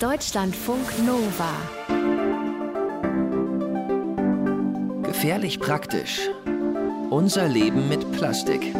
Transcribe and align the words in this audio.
Deutschlandfunk 0.00 0.86
Nova. 1.06 1.54
Gefährlich 5.02 5.58
praktisch. 5.58 6.28
Unser 7.08 7.48
Leben 7.48 7.88
mit 7.88 8.12
Plastik. 8.12 8.74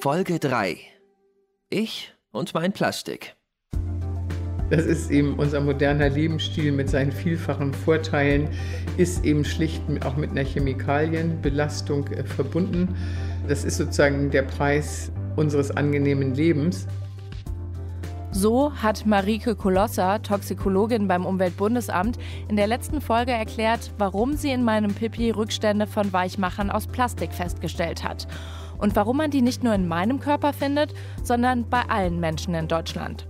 Folge 0.00 0.38
3. 0.38 0.78
Ich 1.68 2.14
und 2.32 2.54
mein 2.54 2.72
Plastik. 2.72 3.36
Das 4.70 4.86
ist 4.86 5.10
eben 5.10 5.34
unser 5.38 5.60
moderner 5.60 6.08
Lebensstil 6.08 6.72
mit 6.72 6.88
seinen 6.88 7.12
vielfachen 7.12 7.74
Vorteilen, 7.74 8.48
ist 8.96 9.26
eben 9.26 9.44
schlicht 9.44 9.82
auch 10.06 10.16
mit 10.16 10.30
einer 10.30 10.44
Chemikalienbelastung 10.44 12.06
äh, 12.06 12.24
verbunden. 12.24 12.96
Das 13.46 13.64
ist 13.64 13.76
sozusagen 13.76 14.30
der 14.30 14.42
Preis 14.42 15.12
unseres 15.36 15.70
angenehmen 15.70 16.34
Lebens. 16.34 16.86
So 18.32 18.72
hat 18.80 19.06
Marike 19.06 19.56
Kolosser, 19.56 20.22
Toxikologin 20.22 21.08
beim 21.08 21.26
Umweltbundesamt, 21.26 22.16
in 22.48 22.56
der 22.56 22.68
letzten 22.68 23.00
Folge 23.00 23.32
erklärt, 23.32 23.90
warum 23.98 24.34
sie 24.34 24.52
in 24.52 24.62
meinem 24.62 24.94
Pipi 24.94 25.32
Rückstände 25.32 25.88
von 25.88 26.12
Weichmachern 26.12 26.70
aus 26.70 26.86
Plastik 26.86 27.34
festgestellt 27.34 28.04
hat. 28.04 28.28
Und 28.78 28.94
warum 28.94 29.16
man 29.16 29.32
die 29.32 29.42
nicht 29.42 29.64
nur 29.64 29.74
in 29.74 29.88
meinem 29.88 30.20
Körper 30.20 30.52
findet, 30.52 30.94
sondern 31.24 31.68
bei 31.68 31.82
allen 31.88 32.20
Menschen 32.20 32.54
in 32.54 32.68
Deutschland. 32.68 33.26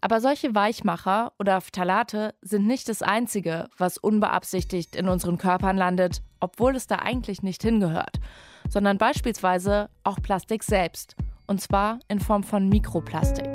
Aber 0.00 0.20
solche 0.20 0.54
Weichmacher 0.54 1.32
oder 1.38 1.60
Phthalate 1.60 2.34
sind 2.40 2.66
nicht 2.66 2.88
das 2.88 3.02
Einzige, 3.02 3.68
was 3.76 3.98
unbeabsichtigt 3.98 4.96
in 4.96 5.08
unseren 5.08 5.38
Körpern 5.38 5.76
landet, 5.76 6.22
obwohl 6.38 6.76
es 6.76 6.86
da 6.86 6.96
eigentlich 6.96 7.42
nicht 7.42 7.62
hingehört, 7.62 8.20
sondern 8.68 8.96
beispielsweise 8.96 9.90
auch 10.04 10.22
Plastik 10.22 10.62
selbst, 10.64 11.16
und 11.50 11.60
zwar 11.60 11.98
in 12.06 12.20
Form 12.20 12.44
von 12.44 12.68
Mikroplastik. 12.68 13.48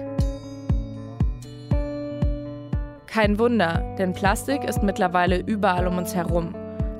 Kein 3.08 3.40
Wunder, 3.40 3.96
denn 3.98 4.12
Plastik 4.12 4.66
ist 4.66 4.84
mittlerweile 4.84 5.40
überall 5.40 5.88
um 5.88 5.98
uns 5.98 6.14
herum, 6.14 6.54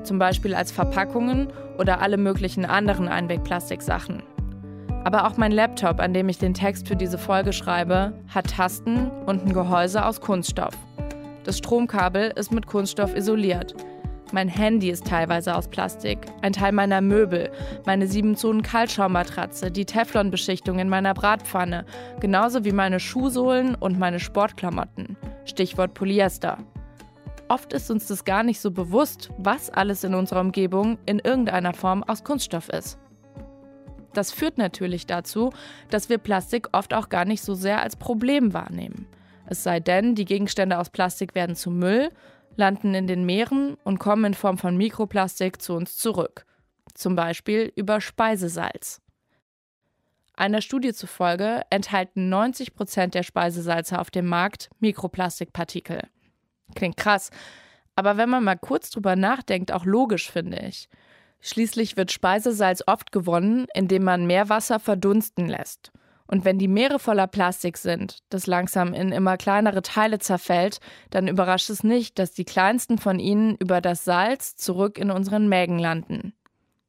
zum 0.04 0.18
Beispiel 0.18 0.54
als 0.54 0.72
Verpackungen 0.72 1.48
oder 1.78 2.00
alle 2.00 2.16
möglichen 2.16 2.64
anderen 2.64 3.08
Einwegplastiksachen. 3.08 4.22
Aber 5.04 5.26
auch 5.26 5.36
mein 5.36 5.52
Laptop, 5.52 6.00
an 6.00 6.14
dem 6.14 6.30
ich 6.30 6.38
den 6.38 6.54
Text 6.54 6.88
für 6.88 6.96
diese 6.96 7.18
Folge 7.18 7.52
schreibe, 7.52 8.14
hat 8.34 8.52
Tasten 8.52 9.10
und 9.26 9.44
ein 9.44 9.52
Gehäuse 9.52 10.02
aus 10.02 10.22
Kunststoff. 10.22 10.74
Das 11.44 11.58
Stromkabel 11.58 12.32
ist 12.36 12.52
mit 12.52 12.66
Kunststoff 12.66 13.14
isoliert. 13.14 13.74
Mein 14.32 14.48
Handy 14.48 14.90
ist 14.90 15.06
teilweise 15.06 15.54
aus 15.54 15.68
Plastik, 15.68 16.18
ein 16.42 16.52
Teil 16.52 16.72
meiner 16.72 17.00
Möbel, 17.00 17.52
meine 17.86 18.06
7-Zonen-Kaltschaummatratze, 18.06 19.70
die 19.70 19.84
Teflonbeschichtung 19.84 20.80
in 20.80 20.88
meiner 20.88 21.14
Bratpfanne, 21.14 21.86
genauso 22.18 22.64
wie 22.64 22.72
meine 22.72 22.98
Schuhsohlen 22.98 23.76
und 23.76 24.00
meine 24.00 24.18
Sportklamotten. 24.18 25.16
Stichwort 25.44 25.94
Polyester. 25.94 26.58
Oft 27.48 27.72
ist 27.72 27.88
uns 27.88 28.08
das 28.08 28.24
gar 28.24 28.42
nicht 28.42 28.60
so 28.60 28.72
bewusst, 28.72 29.30
was 29.38 29.70
alles 29.70 30.02
in 30.02 30.16
unserer 30.16 30.40
Umgebung 30.40 30.98
in 31.06 31.20
irgendeiner 31.20 31.72
Form 31.72 32.02
aus 32.02 32.24
Kunststoff 32.24 32.68
ist. 32.68 32.98
Das 34.12 34.32
führt 34.32 34.58
natürlich 34.58 35.06
dazu, 35.06 35.52
dass 35.88 36.08
wir 36.08 36.18
Plastik 36.18 36.68
oft 36.72 36.94
auch 36.94 37.10
gar 37.10 37.24
nicht 37.24 37.42
so 37.42 37.54
sehr 37.54 37.80
als 37.80 37.94
Problem 37.94 38.52
wahrnehmen. 38.54 39.06
Es 39.48 39.62
sei 39.62 39.78
denn, 39.78 40.16
die 40.16 40.24
Gegenstände 40.24 40.78
aus 40.78 40.90
Plastik 40.90 41.36
werden 41.36 41.54
zu 41.54 41.70
Müll, 41.70 42.10
landen 42.56 42.94
in 42.94 43.06
den 43.06 43.24
Meeren 43.24 43.74
und 43.84 43.98
kommen 43.98 44.24
in 44.24 44.34
Form 44.34 44.58
von 44.58 44.76
Mikroplastik 44.76 45.60
zu 45.62 45.74
uns 45.74 45.96
zurück. 45.96 46.46
Zum 46.94 47.14
Beispiel 47.14 47.72
über 47.76 48.00
Speisesalz. 48.00 49.00
Einer 50.34 50.60
Studie 50.60 50.92
zufolge 50.92 51.62
enthalten 51.70 52.28
90 52.28 52.74
Prozent 52.74 53.14
der 53.14 53.22
Speisesalze 53.22 53.98
auf 53.98 54.10
dem 54.10 54.26
Markt 54.26 54.68
Mikroplastikpartikel. 54.80 56.02
Klingt 56.74 56.96
krass, 56.96 57.30
aber 57.94 58.18
wenn 58.18 58.28
man 58.28 58.44
mal 58.44 58.58
kurz 58.58 58.90
drüber 58.90 59.16
nachdenkt, 59.16 59.72
auch 59.72 59.86
logisch, 59.86 60.30
finde 60.30 60.58
ich. 60.58 60.88
Schließlich 61.40 61.96
wird 61.96 62.12
Speisesalz 62.12 62.82
oft 62.86 63.12
gewonnen, 63.12 63.66
indem 63.74 64.04
man 64.04 64.26
Meerwasser 64.26 64.78
verdunsten 64.78 65.48
lässt. 65.48 65.92
Und 66.26 66.44
wenn 66.44 66.58
die 66.58 66.68
Meere 66.68 66.98
voller 66.98 67.26
Plastik 67.26 67.78
sind, 67.78 68.18
das 68.30 68.46
langsam 68.46 68.92
in 68.94 69.12
immer 69.12 69.36
kleinere 69.36 69.82
Teile 69.82 70.18
zerfällt, 70.18 70.80
dann 71.10 71.28
überrascht 71.28 71.70
es 71.70 71.84
nicht, 71.84 72.18
dass 72.18 72.32
die 72.32 72.44
kleinsten 72.44 72.98
von 72.98 73.18
ihnen 73.18 73.56
über 73.56 73.80
das 73.80 74.04
Salz 74.04 74.56
zurück 74.56 74.98
in 74.98 75.10
unseren 75.10 75.48
Mägen 75.48 75.78
landen. 75.78 76.32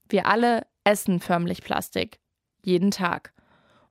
Wir 0.10 0.26
alle 0.26 0.66
essen 0.84 1.20
förmlich 1.20 1.62
Plastik. 1.62 2.20
Jeden 2.64 2.92
Tag. 2.92 3.34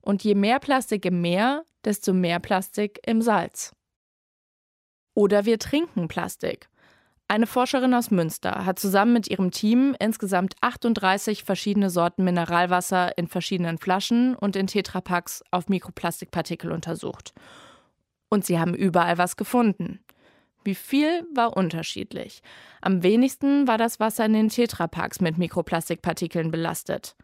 Und 0.01 0.23
je 0.23 0.35
mehr 0.35 0.59
Plastik 0.59 1.05
im 1.05 1.21
Meer, 1.21 1.63
desto 1.85 2.13
mehr 2.13 2.39
Plastik 2.39 2.99
im 3.05 3.21
Salz. 3.21 3.73
Oder 5.13 5.45
wir 5.45 5.59
trinken 5.59 6.07
Plastik. 6.07 6.69
Eine 7.29 7.45
Forscherin 7.45 7.93
aus 7.93 8.09
Münster 8.09 8.65
hat 8.65 8.79
zusammen 8.79 9.11
mit 9.11 9.27
ihrem 9.27 9.51
Team 9.51 9.95
insgesamt 9.99 10.55
38 10.61 11.43
verschiedene 11.43 11.89
Sorten 11.89 12.23
Mineralwasser 12.23 13.17
in 13.17 13.27
verschiedenen 13.27 13.77
Flaschen 13.77 14.33
und 14.33 14.55
in 14.55 14.67
Tetrapacks 14.67 15.43
auf 15.51 15.67
Mikroplastikpartikel 15.67 16.71
untersucht. 16.71 17.33
Und 18.29 18.45
sie 18.45 18.59
haben 18.59 18.73
überall 18.73 19.17
was 19.17 19.35
gefunden. 19.35 19.99
Wie 20.63 20.75
viel 20.75 21.25
war 21.33 21.55
unterschiedlich. 21.57 22.41
Am 22.81 23.03
wenigsten 23.03 23.67
war 23.67 23.77
das 23.77 23.99
Wasser 23.99 24.25
in 24.25 24.33
den 24.33 24.49
Tetrapacks 24.49 25.19
mit 25.19 25.37
Mikroplastikpartikeln 25.37 26.49
belastet. 26.49 27.15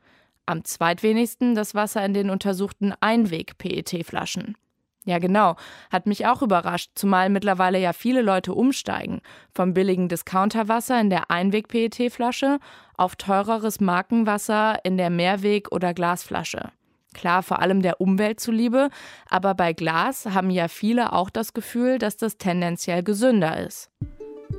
Am 0.45 0.65
zweitwenigsten 0.65 1.55
das 1.55 1.75
Wasser 1.75 2.03
in 2.03 2.13
den 2.13 2.29
untersuchten 2.29 2.93
Einweg-PET-Flaschen. 2.99 4.57
Ja, 5.05 5.19
genau. 5.19 5.55
Hat 5.91 6.05
mich 6.05 6.25
auch 6.27 6.41
überrascht, 6.41 6.91
zumal 6.95 7.29
mittlerweile 7.29 7.79
ja 7.79 7.91
viele 7.91 8.21
Leute 8.21 8.53
umsteigen. 8.53 9.21
Vom 9.53 9.73
billigen 9.73 10.07
Discounterwasser 10.07 10.99
in 10.99 11.09
der 11.09 11.29
Einweg-PET-Flasche 11.29 12.59
auf 12.95 13.15
teureres 13.15 13.81
Markenwasser 13.81 14.79
in 14.83 14.97
der 14.97 15.09
Mehrweg- 15.09 15.71
oder 15.71 15.93
Glasflasche. 15.93 16.71
Klar, 17.13 17.43
vor 17.43 17.59
allem 17.59 17.81
der 17.81 18.01
Umwelt 18.01 18.39
zuliebe, 18.39 18.89
aber 19.29 19.53
bei 19.53 19.73
Glas 19.73 20.25
haben 20.27 20.49
ja 20.49 20.67
viele 20.67 21.13
auch 21.13 21.29
das 21.29 21.53
Gefühl, 21.53 21.99
dass 21.99 22.17
das 22.17 22.37
tendenziell 22.37 23.03
gesünder 23.03 23.57
ist. 23.57 23.91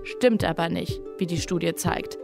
Stimmt 0.04 0.44
aber 0.44 0.68
nicht, 0.68 1.00
wie 1.18 1.26
die 1.26 1.40
Studie 1.40 1.74
zeigt. 1.74 2.18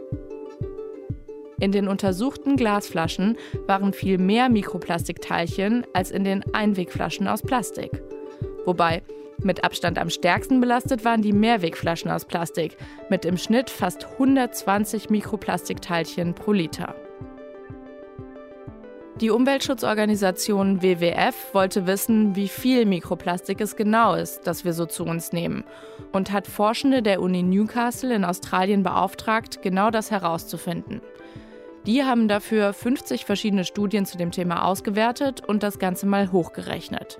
In 1.59 1.71
den 1.71 1.87
untersuchten 1.87 2.55
Glasflaschen 2.55 3.37
waren 3.67 3.93
viel 3.93 4.17
mehr 4.17 4.49
Mikroplastikteilchen 4.49 5.85
als 5.93 6.09
in 6.09 6.23
den 6.23 6.43
Einwegflaschen 6.53 7.27
aus 7.27 7.43
Plastik. 7.43 8.01
Wobei, 8.65 9.01
mit 9.43 9.63
Abstand 9.63 9.97
am 9.97 10.09
stärksten 10.09 10.61
belastet 10.61 11.03
waren 11.03 11.21
die 11.21 11.33
Mehrwegflaschen 11.33 12.11
aus 12.11 12.25
Plastik, 12.25 12.77
mit 13.09 13.25
im 13.25 13.37
Schnitt 13.37 13.69
fast 13.69 14.05
120 14.05 15.09
Mikroplastikteilchen 15.09 16.35
pro 16.35 16.51
Liter. 16.51 16.95
Die 19.19 19.29
Umweltschutzorganisation 19.29 20.81
WWF 20.81 21.53
wollte 21.53 21.85
wissen, 21.85 22.35
wie 22.35 22.47
viel 22.47 22.85
Mikroplastik 22.85 23.61
es 23.61 23.75
genau 23.75 24.15
ist, 24.15 24.47
das 24.47 24.65
wir 24.65 24.73
so 24.73 24.85
zu 24.87 25.05
uns 25.05 25.31
nehmen, 25.31 25.63
und 26.11 26.31
hat 26.31 26.47
Forschende 26.47 27.03
der 27.03 27.21
Uni 27.21 27.43
Newcastle 27.43 28.13
in 28.15 28.25
Australien 28.25 28.81
beauftragt, 28.81 29.61
genau 29.61 29.91
das 29.91 30.09
herauszufinden. 30.09 31.01
Die 31.85 32.03
haben 32.03 32.27
dafür 32.27 32.73
50 32.73 33.25
verschiedene 33.25 33.63
Studien 33.63 34.05
zu 34.05 34.17
dem 34.17 34.31
Thema 34.31 34.65
ausgewertet 34.65 35.43
und 35.45 35.61
das 35.61 35.77
Ganze 35.77 36.05
mal 36.05 36.31
hochgerechnet. 36.31 37.19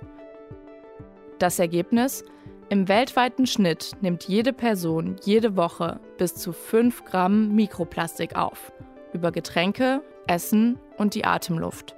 Das 1.42 1.58
Ergebnis? 1.58 2.24
Im 2.68 2.86
weltweiten 2.86 3.48
Schnitt 3.48 3.96
nimmt 4.00 4.28
jede 4.28 4.52
Person 4.52 5.16
jede 5.24 5.56
Woche 5.56 5.98
bis 6.16 6.36
zu 6.36 6.52
5 6.52 7.04
Gramm 7.04 7.56
Mikroplastik 7.56 8.36
auf. 8.36 8.70
Über 9.12 9.32
Getränke, 9.32 10.02
Essen 10.28 10.78
und 10.98 11.16
die 11.16 11.24
Atemluft. 11.24 11.96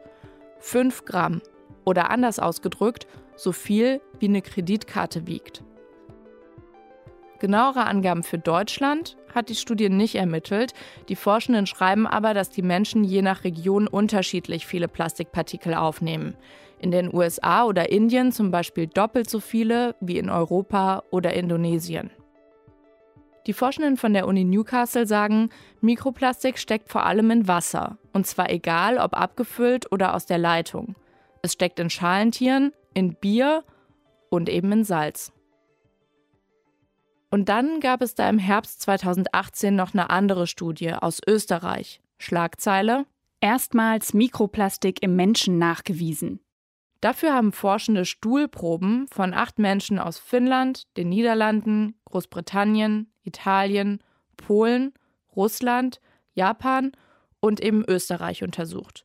5 0.60 1.04
Gramm. 1.04 1.42
Oder 1.84 2.08
anders 2.08 2.38
ausgedrückt, 2.38 3.06
so 3.36 3.52
viel 3.52 4.00
wie 4.18 4.28
eine 4.28 4.40
Kreditkarte 4.40 5.26
wiegt. 5.26 5.62
Genauere 7.38 7.84
Angaben 7.84 8.22
für 8.22 8.38
Deutschland 8.38 9.18
hat 9.34 9.50
die 9.50 9.54
Studie 9.54 9.90
nicht 9.90 10.14
ermittelt. 10.14 10.72
Die 11.10 11.16
Forschenden 11.16 11.66
schreiben 11.66 12.06
aber, 12.06 12.32
dass 12.32 12.48
die 12.48 12.62
Menschen 12.62 13.04
je 13.04 13.20
nach 13.20 13.44
Region 13.44 13.88
unterschiedlich 13.88 14.66
viele 14.66 14.88
Plastikpartikel 14.88 15.74
aufnehmen. 15.74 16.34
In 16.84 16.90
den 16.90 17.14
USA 17.14 17.64
oder 17.64 17.90
Indien 17.90 18.30
zum 18.30 18.50
Beispiel 18.50 18.86
doppelt 18.86 19.30
so 19.30 19.40
viele 19.40 19.96
wie 20.00 20.18
in 20.18 20.28
Europa 20.28 21.02
oder 21.10 21.32
Indonesien. 21.32 22.10
Die 23.46 23.54
Forschenden 23.54 23.96
von 23.96 24.12
der 24.12 24.26
Uni 24.26 24.44
Newcastle 24.44 25.06
sagen, 25.06 25.48
Mikroplastik 25.80 26.58
steckt 26.58 26.90
vor 26.90 27.06
allem 27.06 27.30
in 27.30 27.48
Wasser, 27.48 27.96
und 28.12 28.26
zwar 28.26 28.50
egal 28.50 28.98
ob 28.98 29.16
abgefüllt 29.16 29.90
oder 29.92 30.14
aus 30.14 30.26
der 30.26 30.36
Leitung. 30.36 30.94
Es 31.40 31.54
steckt 31.54 31.80
in 31.80 31.88
Schalentieren, 31.88 32.74
in 32.92 33.14
Bier 33.14 33.64
und 34.28 34.50
eben 34.50 34.70
in 34.70 34.84
Salz. 34.84 35.32
Und 37.30 37.48
dann 37.48 37.80
gab 37.80 38.02
es 38.02 38.14
da 38.14 38.28
im 38.28 38.38
Herbst 38.38 38.82
2018 38.82 39.74
noch 39.74 39.94
eine 39.94 40.10
andere 40.10 40.46
Studie 40.46 40.92
aus 40.92 41.22
Österreich. 41.26 42.02
Schlagzeile: 42.18 43.06
Erstmals 43.40 44.12
Mikroplastik 44.12 45.02
im 45.02 45.16
Menschen 45.16 45.56
nachgewiesen. 45.56 46.40
Dafür 47.04 47.34
haben 47.34 47.52
Forschende 47.52 48.06
Stuhlproben 48.06 49.08
von 49.08 49.34
acht 49.34 49.58
Menschen 49.58 49.98
aus 49.98 50.18
Finnland, 50.18 50.84
den 50.96 51.10
Niederlanden, 51.10 51.96
Großbritannien, 52.06 53.12
Italien, 53.24 54.02
Polen, 54.38 54.94
Russland, 55.36 56.00
Japan 56.32 56.92
und 57.40 57.60
eben 57.60 57.84
Österreich 57.86 58.42
untersucht. 58.42 59.04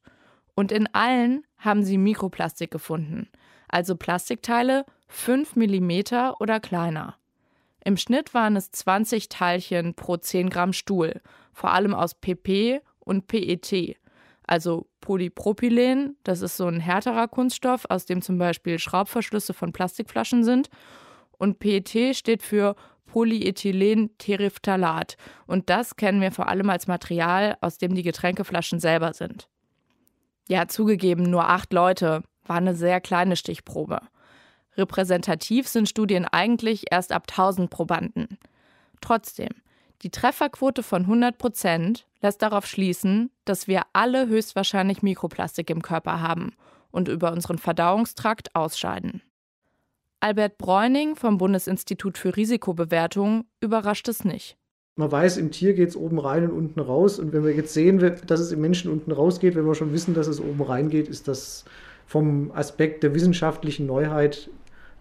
Und 0.56 0.72
in 0.72 0.88
allen 0.96 1.46
haben 1.58 1.84
sie 1.84 1.98
Mikroplastik 1.98 2.72
gefunden, 2.72 3.28
also 3.68 3.98
Plastikteile 3.98 4.86
5 5.10 5.58
mm 5.58 6.36
oder 6.40 6.62
kleiner. 6.62 7.18
Im 7.84 7.98
Schnitt 7.98 8.34
waren 8.34 8.56
es 8.56 8.72
20 8.72 9.28
Teilchen 9.28 9.94
pro 9.94 10.16
10 10.16 10.50
Gramm 10.50 10.72
Stuhl, 10.72 11.20
vor 11.52 11.74
allem 11.74 11.94
aus 11.94 12.14
PP 12.14 12.80
und 13.02 13.28
PET, 13.28 13.98
also 14.50 14.88
Polypropylen, 15.02 16.18
das 16.24 16.42
ist 16.42 16.58
so 16.58 16.66
ein 16.66 16.80
härterer 16.80 17.28
Kunststoff, 17.28 17.86
aus 17.88 18.08
dem 18.08 18.24
zum 18.24 18.40
Beispiel 18.40 18.80
Schraubverschlüsse 18.80 19.54
von 19.54 19.72
Plastikflaschen 19.72 20.44
sind. 20.44 20.72
Und 21.38 21.60
PET 21.60 22.16
steht 22.16 22.42
für 22.42 22.76
Polyethylenterephthalat. 23.06 25.18
Und 25.46 25.70
das 25.70 25.98
kennen 25.98 26.20
wir 26.20 26.32
vor 26.32 26.48
allem 26.48 26.72
als 26.72 26.88
Material, 26.88 27.58
aus 27.62 27.78
dem 27.78 27.94
die 27.94 28.02
Getränkeflaschen 28.02 28.80
selber 28.80 29.14
sind. 29.14 29.48
Ja, 30.48 30.68
zugegeben, 30.68 31.30
nur 31.30 31.48
acht 31.48 31.72
Leute, 31.72 32.24
war 32.44 32.58
eine 32.58 32.74
sehr 32.74 33.02
kleine 33.02 33.36
Stichprobe. 33.36 34.00
Repräsentativ 34.76 35.68
sind 35.68 35.88
Studien 35.88 36.26
eigentlich 36.26 36.86
erst 36.92 37.12
ab 37.12 37.28
1000 37.30 37.70
Probanden. 37.70 38.40
Trotzdem, 39.00 39.50
die 40.02 40.12
Trefferquote 40.12 40.82
von 40.82 41.02
100 41.04 41.38
Prozent 41.38 42.08
lässt 42.22 42.42
darauf 42.42 42.66
schließen, 42.66 43.32
dass 43.44 43.68
wir 43.68 43.82
alle 43.92 44.28
höchstwahrscheinlich 44.28 45.04
Mikroplastik 45.04 45.70
im 45.70 45.82
Körper 45.82 46.22
haben 46.22 46.54
und 46.92 47.10
über 47.10 47.34
unseren 47.34 47.58
Verdauungstrakt 47.58 48.56
ausscheiden. 48.56 49.22
Albert 50.22 50.58
Bräuning 50.58 51.16
vom 51.16 51.38
Bundesinstitut 51.38 52.18
für 52.18 52.36
Risikobewertung 52.36 53.46
überrascht 53.62 54.08
es 54.08 54.24
nicht. 54.24 54.58
Man 54.96 55.12
weiß, 55.12 55.38
im 55.38 55.52
Tier 55.52 55.74
geht 55.74 55.90
es 55.90 55.96
oben 55.96 56.20
rein 56.20 56.44
und 56.44 56.52
unten 56.52 56.80
raus. 56.82 57.20
Und 57.20 57.32
wenn 57.32 57.46
wir 57.46 57.54
jetzt 57.54 57.74
sehen, 57.74 58.00
dass 58.28 58.40
es 58.40 58.52
im 58.52 58.60
Menschen 58.60 58.92
unten 58.92 59.14
rausgeht, 59.14 59.56
wenn 59.56 59.66
wir 59.66 59.76
schon 59.76 59.94
wissen, 59.94 60.14
dass 60.14 60.28
es 60.28 60.42
oben 60.42 60.62
reingeht, 60.62 61.08
ist 61.08 61.30
das 61.30 61.64
vom 62.06 62.52
Aspekt 62.52 63.04
der 63.04 63.14
wissenschaftlichen 63.14 63.86
Neuheit 63.86 64.50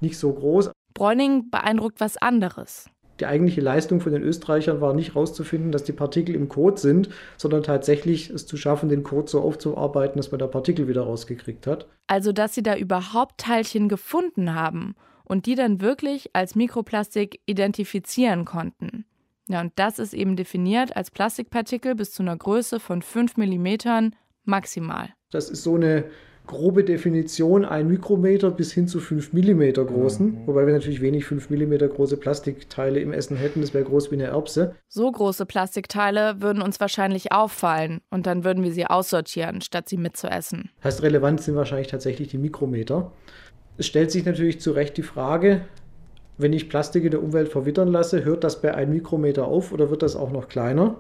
nicht 0.01 0.19
so 0.19 0.33
groß. 0.33 0.71
Bräuning 0.95 1.51
beeindruckt 1.51 2.01
was 2.01 2.17
anderes 2.17 2.89
die 3.21 3.27
eigentliche 3.27 3.61
Leistung 3.61 4.01
von 4.01 4.13
den 4.13 4.23
Österreichern 4.23 4.81
war 4.81 4.95
nicht 4.95 5.15
herauszufinden, 5.15 5.73
dass 5.73 5.85
die 5.85 5.93
Partikel 5.93 6.35
im 6.35 6.49
Code 6.49 6.81
sind, 6.81 7.09
sondern 7.37 7.63
tatsächlich 7.63 8.31
es 8.31 8.47
zu 8.47 8.57
schaffen, 8.57 8.89
den 8.89 9.03
Code 9.03 9.29
so 9.29 9.41
aufzuarbeiten, 9.41 10.17
dass 10.17 10.31
man 10.31 10.39
da 10.39 10.47
Partikel 10.47 10.89
wieder 10.89 11.03
rausgekriegt 11.03 11.67
hat. 11.67 11.89
Also, 12.07 12.33
dass 12.33 12.55
sie 12.55 12.63
da 12.63 12.77
überhaupt 12.77 13.39
Teilchen 13.39 13.89
gefunden 13.89 14.55
haben 14.55 14.95
und 15.25 15.47
die 15.47 15.55
dann 15.55 15.81
wirklich 15.81 16.31
als 16.35 16.55
Mikroplastik 16.55 17.41
identifizieren 17.47 18.45
konnten. 18.45 19.05
Ja, 19.49 19.63
und 19.63 19.73
das 19.77 19.99
ist 19.99 20.15
eben 20.15 20.37
definiert 20.37 20.97
als 20.97 21.11
Plastikpartikel 21.11 21.95
bis 21.95 22.13
zu 22.13 22.23
einer 22.23 22.37
Größe 22.37 22.81
von 22.81 23.03
5 23.03 23.37
mm 23.37 24.11
maximal. 24.45 25.09
Das 25.31 25.51
ist 25.51 25.63
so 25.63 25.75
eine 25.75 26.05
grobe 26.49 26.83
Definition 26.83 27.65
ein 27.65 27.87
Mikrometer 27.87 28.51
bis 28.51 28.73
hin 28.73 28.89
zu 28.89 28.99
5 28.99 29.33
mm 29.33 29.75
großen, 29.75 30.27
mhm. 30.27 30.47
wobei 30.47 30.67
wir 30.67 30.73
natürlich 30.73 31.01
wenig 31.01 31.25
5 31.25 31.51
mm 31.51 31.75
große 31.95 32.17
Plastikteile 32.17 32.99
im 32.99 33.13
Essen 33.13 33.37
hätten, 33.37 33.61
das 33.61 33.73
wäre 33.73 33.85
groß 33.85 34.11
wie 34.11 34.17
eine 34.17 34.25
Erbse. 34.25 34.75
So 34.89 35.13
große 35.13 35.47
Plastikteile 35.47 36.41
würden 36.41 36.61
uns 36.61 36.81
wahrscheinlich 36.81 37.31
auffallen 37.31 38.01
und 38.11 38.27
dann 38.27 38.43
würden 38.43 38.65
wir 38.65 38.73
sie 38.73 38.87
aussortieren, 38.87 39.61
statt 39.61 39.89
sie 39.89 39.99
mitzuessen. 39.99 40.71
Heißt, 40.83 41.03
relevant 41.03 41.41
sind 41.41 41.55
wahrscheinlich 41.55 41.89
tatsächlich 41.89 42.29
die 42.29 42.39
Mikrometer. 42.39 43.13
Es 43.77 43.87
stellt 43.87 44.11
sich 44.11 44.25
natürlich 44.25 44.61
zu 44.61 44.73
Recht 44.73 44.97
die 44.97 45.03
Frage, 45.03 45.61
wenn 46.39 46.53
ich 46.53 46.69
Plastik 46.69 47.05
in 47.05 47.11
der 47.11 47.23
Umwelt 47.23 47.49
verwittern 47.49 47.89
lasse, 47.89 48.25
hört 48.25 48.45
das 48.45 48.63
bei 48.63 48.75
einem 48.75 48.93
Mikrometer 48.93 49.47
auf 49.47 49.73
oder 49.73 49.91
wird 49.91 50.03
das 50.03 50.17
auch 50.17 50.31
noch 50.31 50.49
kleiner? 50.49 50.97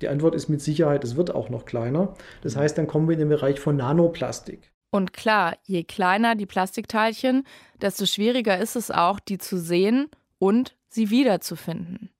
Die 0.00 0.08
Antwort 0.08 0.34
ist 0.34 0.48
mit 0.48 0.60
Sicherheit, 0.60 1.04
es 1.04 1.16
wird 1.16 1.34
auch 1.34 1.48
noch 1.48 1.64
kleiner. 1.64 2.14
Das 2.42 2.56
heißt, 2.56 2.78
dann 2.78 2.86
kommen 2.86 3.08
wir 3.08 3.14
in 3.14 3.20
den 3.20 3.28
Bereich 3.28 3.60
von 3.60 3.76
Nanoplastik. 3.76 4.72
Und 4.90 5.12
klar, 5.12 5.56
je 5.64 5.84
kleiner 5.84 6.34
die 6.34 6.46
Plastikteilchen, 6.46 7.44
desto 7.80 8.06
schwieriger 8.06 8.58
ist 8.58 8.76
es 8.76 8.90
auch, 8.90 9.20
die 9.20 9.38
zu 9.38 9.58
sehen 9.58 10.08
und 10.38 10.76
sie 10.88 11.10
wiederzufinden. 11.10 12.10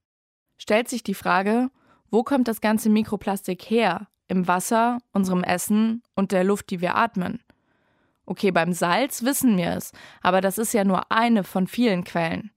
Stellt 0.58 0.88
sich 0.88 1.02
die 1.02 1.14
Frage, 1.14 1.70
wo 2.10 2.22
kommt 2.22 2.48
das 2.48 2.60
ganze 2.60 2.90
Mikroplastik 2.90 3.62
her? 3.62 4.08
Im 4.26 4.46
Wasser, 4.46 4.98
unserem 5.12 5.42
Essen 5.42 6.02
und 6.14 6.32
der 6.32 6.44
Luft, 6.44 6.70
die 6.70 6.82
wir 6.82 6.96
atmen. 6.96 7.40
Okay, 8.26 8.50
beim 8.50 8.74
Salz 8.74 9.22
wissen 9.22 9.56
wir 9.56 9.70
es, 9.70 9.92
aber 10.20 10.42
das 10.42 10.58
ist 10.58 10.74
ja 10.74 10.84
nur 10.84 11.10
eine 11.10 11.44
von 11.44 11.66
vielen 11.66 12.04
Quellen. 12.04 12.50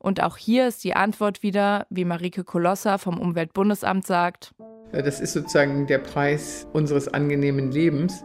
Und 0.00 0.22
auch 0.22 0.38
hier 0.38 0.66
ist 0.66 0.82
die 0.82 0.96
Antwort 0.96 1.42
wieder, 1.42 1.86
wie 1.90 2.06
Marike 2.06 2.42
Kolosser 2.42 2.98
vom 2.98 3.20
Umweltbundesamt 3.20 4.06
sagt. 4.06 4.54
Das 4.92 5.20
ist 5.20 5.34
sozusagen 5.34 5.86
der 5.86 5.98
Preis 5.98 6.66
unseres 6.72 7.06
angenehmen 7.06 7.70
Lebens. 7.70 8.24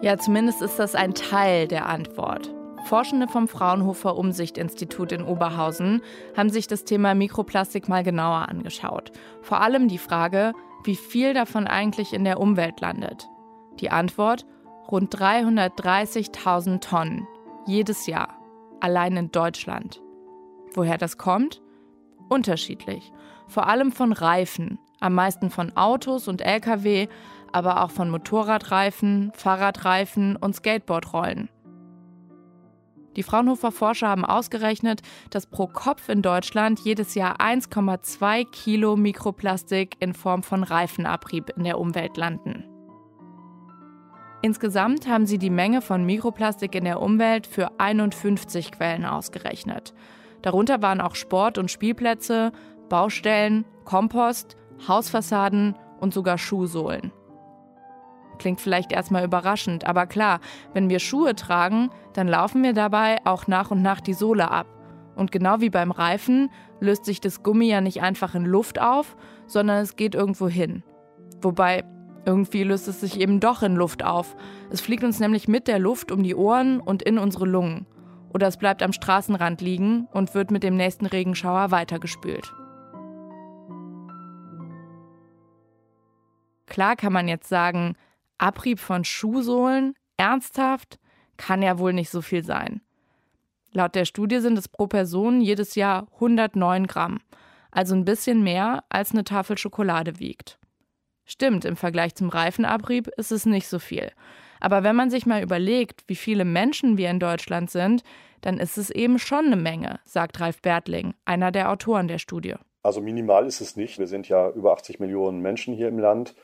Ja, 0.00 0.16
zumindest 0.16 0.62
ist 0.62 0.78
das 0.78 0.94
ein 0.94 1.14
Teil 1.14 1.66
der 1.66 1.86
Antwort. 1.86 2.54
Forschende 2.84 3.26
vom 3.26 3.48
Fraunhofer 3.48 4.16
Umsicht-Institut 4.16 5.10
in 5.10 5.24
Oberhausen 5.24 6.00
haben 6.36 6.48
sich 6.48 6.68
das 6.68 6.84
Thema 6.84 7.14
Mikroplastik 7.14 7.88
mal 7.88 8.04
genauer 8.04 8.48
angeschaut. 8.48 9.10
Vor 9.42 9.60
allem 9.60 9.88
die 9.88 9.98
Frage, 9.98 10.52
wie 10.84 10.94
viel 10.94 11.34
davon 11.34 11.66
eigentlich 11.66 12.14
in 12.14 12.22
der 12.22 12.38
Umwelt 12.38 12.80
landet. 12.80 13.28
Die 13.80 13.90
Antwort? 13.90 14.46
Rund 14.90 15.14
330.000 15.14 16.80
Tonnen. 16.80 17.26
Jedes 17.66 18.06
Jahr. 18.06 18.34
Allein 18.80 19.16
in 19.16 19.30
Deutschland. 19.30 20.00
Woher 20.74 20.98
das 20.98 21.18
kommt? 21.18 21.60
Unterschiedlich. 22.28 23.12
Vor 23.46 23.66
allem 23.66 23.92
von 23.92 24.12
Reifen. 24.12 24.78
Am 25.00 25.14
meisten 25.14 25.50
von 25.50 25.76
Autos 25.76 26.28
und 26.28 26.40
Lkw, 26.40 27.08
aber 27.52 27.82
auch 27.82 27.90
von 27.90 28.10
Motorradreifen, 28.10 29.32
Fahrradreifen 29.34 30.36
und 30.36 30.54
Skateboardrollen. 30.54 31.48
Die 33.16 33.22
Fraunhofer 33.22 33.72
Forscher 33.72 34.08
haben 34.08 34.24
ausgerechnet, 34.24 35.02
dass 35.30 35.46
pro 35.46 35.66
Kopf 35.66 36.08
in 36.08 36.22
Deutschland 36.22 36.80
jedes 36.80 37.14
Jahr 37.14 37.40
1,2 37.40 38.48
Kilo 38.50 38.96
Mikroplastik 38.96 39.96
in 39.98 40.14
Form 40.14 40.42
von 40.42 40.62
Reifenabrieb 40.62 41.50
in 41.56 41.64
der 41.64 41.78
Umwelt 41.78 42.16
landen. 42.16 42.64
Insgesamt 44.40 45.08
haben 45.08 45.26
sie 45.26 45.38
die 45.38 45.50
Menge 45.50 45.82
von 45.82 46.04
Mikroplastik 46.04 46.74
in 46.74 46.84
der 46.84 47.02
Umwelt 47.02 47.46
für 47.46 47.72
51 47.78 48.70
Quellen 48.70 49.04
ausgerechnet. 49.04 49.94
Darunter 50.42 50.80
waren 50.80 51.00
auch 51.00 51.16
Sport- 51.16 51.58
und 51.58 51.70
Spielplätze, 51.70 52.52
Baustellen, 52.88 53.64
Kompost, 53.84 54.56
Hausfassaden 54.86 55.74
und 55.98 56.14
sogar 56.14 56.38
Schuhsohlen. 56.38 57.10
Klingt 58.38 58.60
vielleicht 58.60 58.92
erstmal 58.92 59.24
überraschend, 59.24 59.84
aber 59.84 60.06
klar, 60.06 60.38
wenn 60.72 60.88
wir 60.88 61.00
Schuhe 61.00 61.34
tragen, 61.34 61.90
dann 62.12 62.28
laufen 62.28 62.62
wir 62.62 62.72
dabei 62.72 63.18
auch 63.24 63.48
nach 63.48 63.72
und 63.72 63.82
nach 63.82 64.00
die 64.00 64.14
Sohle 64.14 64.52
ab. 64.52 64.68
Und 65.16 65.32
genau 65.32 65.60
wie 65.60 65.70
beim 65.70 65.90
Reifen 65.90 66.50
löst 66.78 67.04
sich 67.04 67.20
das 67.20 67.42
Gummi 67.42 67.66
ja 67.66 67.80
nicht 67.80 68.02
einfach 68.02 68.36
in 68.36 68.44
Luft 68.44 68.80
auf, 68.80 69.16
sondern 69.48 69.78
es 69.78 69.96
geht 69.96 70.14
irgendwo 70.14 70.48
hin. 70.48 70.84
Wobei 71.42 71.82
irgendwie 72.28 72.62
löst 72.62 72.86
es 72.88 73.00
sich 73.00 73.18
eben 73.18 73.40
doch 73.40 73.62
in 73.62 73.74
Luft 73.74 74.04
auf. 74.04 74.36
Es 74.70 74.82
fliegt 74.82 75.02
uns 75.02 75.18
nämlich 75.18 75.48
mit 75.48 75.66
der 75.66 75.78
Luft 75.78 76.12
um 76.12 76.22
die 76.22 76.34
Ohren 76.34 76.78
und 76.78 77.02
in 77.02 77.18
unsere 77.18 77.46
Lungen. 77.46 77.86
Oder 78.34 78.46
es 78.46 78.58
bleibt 78.58 78.82
am 78.82 78.92
Straßenrand 78.92 79.62
liegen 79.62 80.06
und 80.12 80.34
wird 80.34 80.50
mit 80.50 80.62
dem 80.62 80.76
nächsten 80.76 81.06
Regenschauer 81.06 81.70
weitergespült. 81.70 82.52
Klar 86.66 86.96
kann 86.96 87.14
man 87.14 87.28
jetzt 87.28 87.48
sagen, 87.48 87.96
Abrieb 88.36 88.78
von 88.78 89.04
Schuhsohlen, 89.04 89.94
ernsthaft, 90.18 90.98
kann 91.38 91.62
ja 91.62 91.78
wohl 91.78 91.94
nicht 91.94 92.10
so 92.10 92.20
viel 92.20 92.44
sein. 92.44 92.82
Laut 93.72 93.94
der 93.94 94.04
Studie 94.04 94.40
sind 94.40 94.58
es 94.58 94.68
pro 94.68 94.86
Person 94.86 95.40
jedes 95.40 95.76
Jahr 95.76 96.06
109 96.14 96.86
Gramm, 96.86 97.20
also 97.70 97.94
ein 97.94 98.04
bisschen 98.04 98.42
mehr 98.42 98.84
als 98.90 99.12
eine 99.12 99.24
Tafel 99.24 99.56
Schokolade 99.56 100.18
wiegt. 100.18 100.58
Stimmt, 101.30 101.66
im 101.66 101.76
Vergleich 101.76 102.14
zum 102.14 102.30
Reifenabrieb 102.30 103.08
ist 103.18 103.32
es 103.32 103.44
nicht 103.44 103.68
so 103.68 103.78
viel. 103.78 104.12
Aber 104.60 104.82
wenn 104.82 104.96
man 104.96 105.10
sich 105.10 105.26
mal 105.26 105.42
überlegt, 105.42 106.02
wie 106.06 106.16
viele 106.16 106.46
Menschen 106.46 106.96
wir 106.96 107.10
in 107.10 107.20
Deutschland 107.20 107.70
sind, 107.70 108.02
dann 108.40 108.58
ist 108.58 108.78
es 108.78 108.88
eben 108.88 109.18
schon 109.18 109.44
eine 109.44 109.56
Menge, 109.56 110.00
sagt 110.06 110.40
Ralf 110.40 110.62
Bertling, 110.62 111.12
einer 111.26 111.52
der 111.52 111.70
Autoren 111.70 112.08
der 112.08 112.18
Studie. 112.18 112.54
Also 112.82 113.02
minimal 113.02 113.46
ist 113.46 113.60
es 113.60 113.76
nicht. 113.76 113.98
Wir 113.98 114.06
sind 114.06 114.26
ja 114.30 114.48
über 114.48 114.72
80 114.72 115.00
Millionen 115.00 115.40
Menschen 115.40 115.74
hier 115.74 115.88
im 115.88 115.98
Land. 115.98 116.34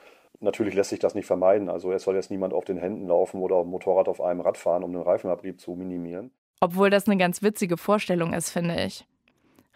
Natürlich 0.40 0.74
lässt 0.74 0.90
sich 0.90 0.98
das 0.98 1.14
nicht 1.14 1.26
vermeiden. 1.26 1.70
Also 1.70 1.90
es 1.90 2.02
soll 2.02 2.16
jetzt 2.16 2.30
niemand 2.30 2.52
auf 2.52 2.66
den 2.66 2.76
Händen 2.76 3.08
laufen 3.08 3.40
oder 3.40 3.56
auf 3.56 3.64
dem 3.64 3.70
Motorrad 3.70 4.06
auf 4.06 4.20
einem 4.20 4.42
Rad 4.42 4.58
fahren, 4.58 4.84
um 4.84 4.92
den 4.92 5.00
Reifenabrieb 5.00 5.62
zu 5.62 5.70
minimieren. 5.76 6.30
Obwohl 6.60 6.90
das 6.90 7.06
eine 7.06 7.16
ganz 7.16 7.42
witzige 7.42 7.78
Vorstellung 7.78 8.34
ist, 8.34 8.50
finde 8.50 8.84
ich. 8.84 9.06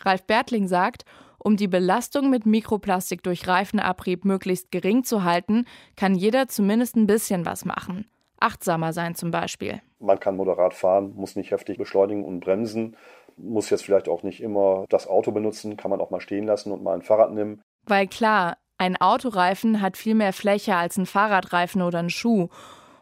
Ralf 0.01 0.25
Bertling 0.25 0.69
sagt, 0.69 1.07
Um 1.39 1.57
die 1.57 1.69
Belastung 1.69 2.31
mit 2.31 2.47
Mikroplastik 2.47 3.23
durch 3.23 3.47
Reifenabrieb 3.47 4.25
möglichst 4.25 4.71
gering 4.71 5.05
zu 5.05 5.23
halten, 5.23 5.67
kann 5.97 6.15
jeder 6.15 6.49
zumindest 6.49 6.97
ein 6.97 7.07
bisschen 7.07 7.47
was 7.47 7.65
machen. 7.65 8.07
Achtsamer 8.41 8.93
sein 8.93 9.15
zum 9.15 9.31
Beispiel. 9.31 9.81
Man 10.01 10.21
kann 10.21 10.37
moderat 10.37 10.75
fahren, 10.75 11.15
muss 11.15 11.37
nicht 11.37 11.51
heftig 11.51 11.79
beschleunigen 11.79 12.25
und 12.25 12.41
bremsen, 12.41 12.97
muss 13.37 13.71
jetzt 13.71 13.85
vielleicht 13.85 14.09
auch 14.09 14.23
nicht 14.23 14.41
immer 14.41 14.85
das 14.89 15.07
Auto 15.07 15.33
benutzen, 15.33 15.77
kann 15.77 15.91
man 15.91 16.01
auch 16.01 16.11
mal 16.11 16.21
stehen 16.21 16.45
lassen 16.45 16.73
und 16.73 16.83
mal 16.83 16.95
ein 16.95 17.03
Fahrrad 17.03 17.33
nehmen. 17.33 17.63
Weil 17.87 18.07
klar, 18.07 18.57
ein 18.79 18.97
Autoreifen 18.97 19.81
hat 19.81 19.97
viel 19.97 20.15
mehr 20.15 20.33
Fläche 20.33 20.77
als 20.77 20.97
ein 20.97 21.07
Fahrradreifen 21.07 21.83
oder 21.83 21.99
ein 21.99 22.11
Schuh 22.11 22.49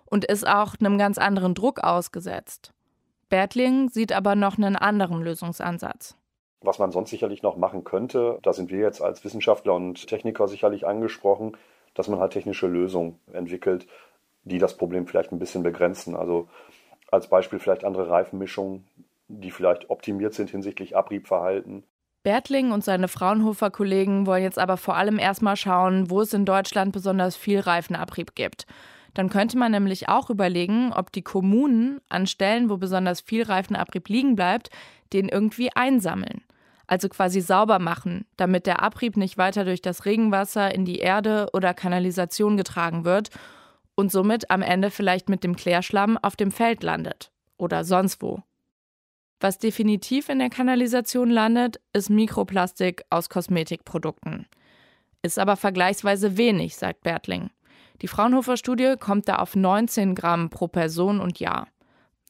und 0.06 0.24
ist 0.24 0.46
auch 0.46 0.74
einem 0.80 0.98
ganz 0.98 1.18
anderen 1.18 1.54
Druck 1.54 1.80
ausgesetzt. 1.80 2.72
Bertling 3.28 3.88
sieht 3.88 4.12
aber 4.12 4.36
noch 4.36 4.56
einen 4.56 4.76
anderen 4.76 5.20
Lösungsansatz. 5.20 6.16
Was 6.60 6.78
man 6.78 6.90
sonst 6.90 7.10
sicherlich 7.10 7.42
noch 7.42 7.56
machen 7.56 7.84
könnte, 7.84 8.38
da 8.42 8.52
sind 8.52 8.70
wir 8.70 8.80
jetzt 8.80 9.02
als 9.02 9.24
Wissenschaftler 9.24 9.74
und 9.74 10.06
Techniker 10.06 10.48
sicherlich 10.48 10.86
angesprochen, 10.86 11.56
dass 11.94 12.08
man 12.08 12.18
halt 12.18 12.32
technische 12.32 12.66
Lösungen 12.66 13.18
entwickelt, 13.32 13.86
die 14.44 14.58
das 14.58 14.76
Problem 14.76 15.06
vielleicht 15.06 15.32
ein 15.32 15.38
bisschen 15.38 15.62
begrenzen. 15.62 16.16
Also 16.16 16.48
als 17.10 17.28
Beispiel 17.28 17.58
vielleicht 17.58 17.84
andere 17.84 18.08
Reifenmischungen, 18.08 18.86
die 19.28 19.50
vielleicht 19.50 19.90
optimiert 19.90 20.34
sind 20.34 20.50
hinsichtlich 20.50 20.96
Abriebverhalten. 20.96 21.84
Bertling 22.22 22.72
und 22.72 22.82
seine 22.82 23.06
Fraunhofer-Kollegen 23.06 24.26
wollen 24.26 24.42
jetzt 24.42 24.58
aber 24.58 24.76
vor 24.76 24.96
allem 24.96 25.18
erstmal 25.18 25.56
schauen, 25.56 26.10
wo 26.10 26.20
es 26.20 26.32
in 26.32 26.44
Deutschland 26.44 26.92
besonders 26.92 27.36
viel 27.36 27.60
Reifenabrieb 27.60 28.34
gibt. 28.34 28.66
Dann 29.14 29.30
könnte 29.30 29.56
man 29.56 29.72
nämlich 29.72 30.08
auch 30.08 30.28
überlegen, 30.28 30.92
ob 30.92 31.10
die 31.12 31.22
Kommunen 31.22 32.00
an 32.08 32.26
Stellen, 32.26 32.68
wo 32.68 32.76
besonders 32.76 33.20
viel 33.20 33.44
Reifenabrieb 33.44 34.08
liegen 34.08 34.36
bleibt, 34.36 34.70
den 35.12 35.28
irgendwie 35.28 35.70
einsammeln. 35.74 36.42
Also 36.86 37.08
quasi 37.08 37.40
sauber 37.40 37.78
machen, 37.78 38.26
damit 38.36 38.66
der 38.66 38.82
Abrieb 38.82 39.16
nicht 39.16 39.38
weiter 39.38 39.64
durch 39.64 39.82
das 39.82 40.04
Regenwasser 40.04 40.72
in 40.74 40.84
die 40.84 40.98
Erde 40.98 41.48
oder 41.52 41.74
Kanalisation 41.74 42.56
getragen 42.56 43.04
wird 43.04 43.30
und 43.96 44.12
somit 44.12 44.50
am 44.50 44.62
Ende 44.62 44.90
vielleicht 44.90 45.28
mit 45.28 45.42
dem 45.42 45.56
Klärschlamm 45.56 46.16
auf 46.18 46.36
dem 46.36 46.52
Feld 46.52 46.82
landet 46.82 47.32
oder 47.56 47.82
sonst 47.82 48.22
wo. 48.22 48.42
Was 49.40 49.58
definitiv 49.58 50.28
in 50.28 50.38
der 50.38 50.48
Kanalisation 50.48 51.30
landet, 51.30 51.80
ist 51.92 52.08
Mikroplastik 52.08 53.04
aus 53.10 53.28
Kosmetikprodukten. 53.28 54.46
Ist 55.22 55.38
aber 55.38 55.56
vergleichsweise 55.56 56.36
wenig, 56.36 56.76
sagt 56.76 57.02
Bertling. 57.02 57.50
Die 58.02 58.08
Fraunhofer-Studie 58.08 58.94
kommt 58.98 59.28
da 59.28 59.36
auf 59.36 59.56
19 59.56 60.14
Gramm 60.14 60.50
pro 60.50 60.68
Person 60.68 61.20
und 61.20 61.40
Jahr. 61.40 61.68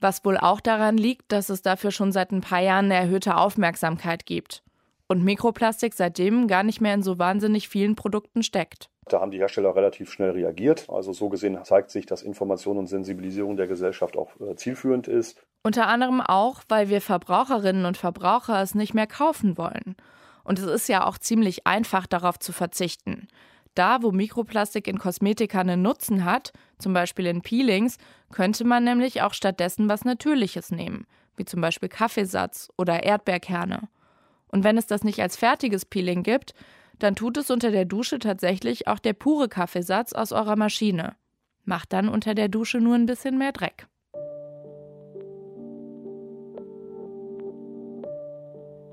Was 0.01 0.25
wohl 0.25 0.37
auch 0.37 0.61
daran 0.61 0.97
liegt, 0.97 1.33
dass 1.33 1.49
es 1.49 1.63
dafür 1.63 1.91
schon 1.91 2.13
seit 2.13 2.33
ein 2.33 2.43
paar 2.43 2.61
Jahren 2.61 2.87
eine 2.87 2.95
erhöhte 2.95 3.37
Aufmerksamkeit 3.37 4.27
gibt. 4.27 4.63
Und 5.09 5.25
Mikroplastik 5.25 5.95
seitdem 5.95 6.49
gar 6.49 6.63
nicht 6.63 6.81
mehr 6.81 6.95
in 6.95 7.03
so 7.03 7.19
wahnsinnig 7.19 7.69
vielen 7.69 7.95
Produkten 7.95 8.43
steckt. 8.43 8.91
Da 9.09 9.21
haben 9.21 9.31
die 9.31 9.39
Hersteller 9.39 9.77
relativ 9.77 10.11
schnell 10.11 10.31
reagiert. 10.31 10.87
Also 10.91 11.13
so 11.13 11.29
gesehen 11.29 11.59
zeigt 11.63 11.91
sich, 11.91 12.07
dass 12.07 12.23
Information 12.23 12.77
und 12.77 12.89
Sensibilisierung 12.89 13.57
der 13.57 13.69
Gesellschaft 13.69 14.17
auch 14.17 14.31
äh, 14.41 14.57
zielführend 14.57 15.07
ist. 15.07 15.41
Unter 15.63 15.87
anderem 15.87 16.21
auch, 16.21 16.63
weil 16.69 16.89
wir 16.89 17.01
Verbraucherinnen 17.01 17.87
und 17.87 17.97
Verbraucher 17.97 18.61
es 18.61 18.75
nicht 18.75 18.95
mehr 18.95 19.07
kaufen 19.07 19.57
wollen. 19.57 19.97
Und 20.43 20.59
es 20.59 20.65
ist 20.67 20.89
ja 20.89 21.07
auch 21.07 21.19
ziemlich 21.19 21.67
einfach, 21.67 22.07
darauf 22.07 22.39
zu 22.39 22.53
verzichten. 22.53 23.29
Da, 23.77 24.03
wo 24.03 24.11
Mikroplastik 24.11 24.89
in 24.89 24.99
Kosmetika 24.99 25.61
einen 25.61 25.83
Nutzen 25.83 26.25
hat, 26.25 26.53
zum 26.79 26.95
Beispiel 26.95 27.27
in 27.27 27.43
Peelings, 27.43 27.99
könnte 28.33 28.65
man 28.65 28.85
nämlich 28.85 29.21
auch 29.21 29.35
stattdessen 29.35 29.87
was 29.89 30.07
Natürliches 30.07 30.73
nehmen, 30.73 31.07
wie 31.37 31.45
zum 31.45 31.61
Beispiel 31.61 31.91
Kaffeesatz 31.91 32.71
oder 32.79 33.03
Erdbeerkerne. 33.03 33.89
Und 34.49 34.65
wenn 34.65 34.79
es 34.79 34.87
das 34.87 35.05
nicht 35.05 35.21
als 35.21 35.37
fertiges 35.37 35.85
Peeling 35.85 36.23
gibt, 36.23 36.55
dann 36.99 37.15
tut 37.15 37.37
es 37.37 37.51
unter 37.51 37.71
der 37.71 37.85
Dusche 37.85 38.19
tatsächlich 38.19 38.89
auch 38.89 38.99
der 38.99 39.13
pure 39.13 39.51
Kaffeesatz 39.51 40.15
aus 40.15 40.33
eurer 40.33 40.57
Maschine. 40.57 41.15
Macht 41.65 41.93
dann 41.93 42.09
unter 42.09 42.35
der 42.35 42.49
Dusche 42.49 42.81
nur 42.81 42.95
ein 42.95 43.05
bisschen 43.05 43.37
mehr 43.37 43.53
Dreck. 43.53 43.87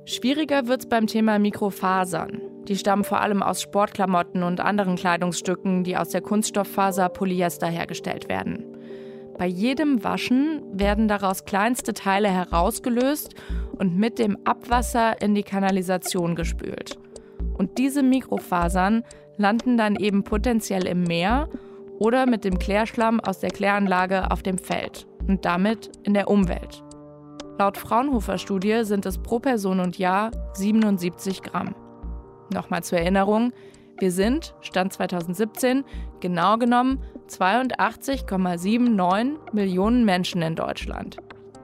Schwieriger 0.05 0.67
wird 0.67 0.81
es 0.81 0.89
beim 0.89 1.07
Thema 1.07 1.39
Mikrofasern. 1.39 2.52
Die 2.67 2.77
stammen 2.77 3.03
vor 3.03 3.20
allem 3.22 3.43
aus 3.43 3.62
Sportklamotten 3.62 4.43
und 4.43 4.62
anderen 4.62 4.96
Kleidungsstücken, 4.96 5.84
die 5.84 5.98
aus 5.98 6.10
der 6.10 6.22
Kunststofffaser 6.22 7.10
Polyester 7.10 7.67
hergestellt 7.67 8.29
werden. 8.29 8.65
Bei 9.38 9.48
jedem 9.48 10.03
Waschen 10.03 10.62
werden 10.72 11.08
daraus 11.08 11.46
kleinste 11.46 11.93
Teile 11.93 12.29
herausgelöst 12.29 13.36
und 13.77 13.98
mit 13.98 14.20
dem 14.20 14.38
Abwasser 14.46 15.22
in 15.22 15.34
die 15.36 15.43
Kanalisation 15.43 16.36
gespült. 16.36 16.98
Und 17.58 17.77
diese 17.77 18.03
Mikrofasern 18.03 19.03
landen 19.38 19.77
dann 19.77 19.96
eben 19.96 20.24
potenziell 20.24 20.86
im 20.86 21.03
Meer 21.03 21.50
oder 22.00 22.25
mit 22.25 22.43
dem 22.43 22.60
Klärschlamm 22.60 23.20
aus 23.20 23.39
der 23.39 23.50
Kläranlage 23.50 24.29
auf 24.32 24.43
dem 24.43 24.58
Feld 24.58 25.08
und 25.27 25.46
damit 25.46 25.91
in 26.03 26.13
der 26.13 26.29
Umwelt. 26.29 26.84
Laut 27.58 27.77
Fraunhofer-Studie 27.77 28.84
sind 28.84 29.05
es 29.05 29.17
pro 29.17 29.39
Person 29.39 29.79
und 29.79 29.98
Jahr 29.98 30.32
77 30.53 31.41
Gramm. 31.41 31.75
Nochmal 32.53 32.83
zur 32.83 33.00
Erinnerung, 33.00 33.51
wir 34.00 34.12
sind, 34.12 34.55
Stand 34.62 34.93
2017, 34.93 35.83
genau 36.19 36.57
genommen 36.57 37.00
82,79 37.29 39.38
Millionen 39.53 40.05
Menschen 40.05 40.41
in 40.41 40.55
Deutschland. 40.55 41.17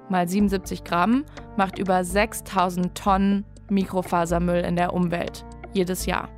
Mal 0.09 0.27
77 0.27 0.83
Gramm 0.83 1.25
macht 1.57 1.77
über 1.77 2.03
6000 2.03 2.95
Tonnen 2.95 3.45
Mikrofasermüll 3.69 4.61
in 4.61 4.75
der 4.75 4.93
Umwelt 4.93 5.45
jedes 5.73 6.05
Jahr. 6.05 6.29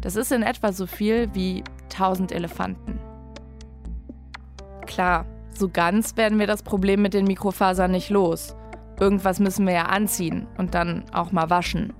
Das 0.00 0.16
ist 0.16 0.32
in 0.32 0.42
etwa 0.42 0.72
so 0.72 0.86
viel 0.86 1.28
wie 1.32 1.62
1000 1.84 2.32
Elefanten. 2.32 2.98
Klar, 4.86 5.26
so 5.54 5.68
ganz 5.68 6.16
werden 6.16 6.38
wir 6.38 6.46
das 6.46 6.62
Problem 6.62 7.02
mit 7.02 7.14
den 7.14 7.26
Mikrofasern 7.26 7.90
nicht 7.90 8.10
los. 8.10 8.56
Irgendwas 8.98 9.40
müssen 9.40 9.66
wir 9.66 9.74
ja 9.74 9.86
anziehen 9.86 10.46
und 10.58 10.74
dann 10.74 11.04
auch 11.12 11.32
mal 11.32 11.50
waschen. 11.50 11.92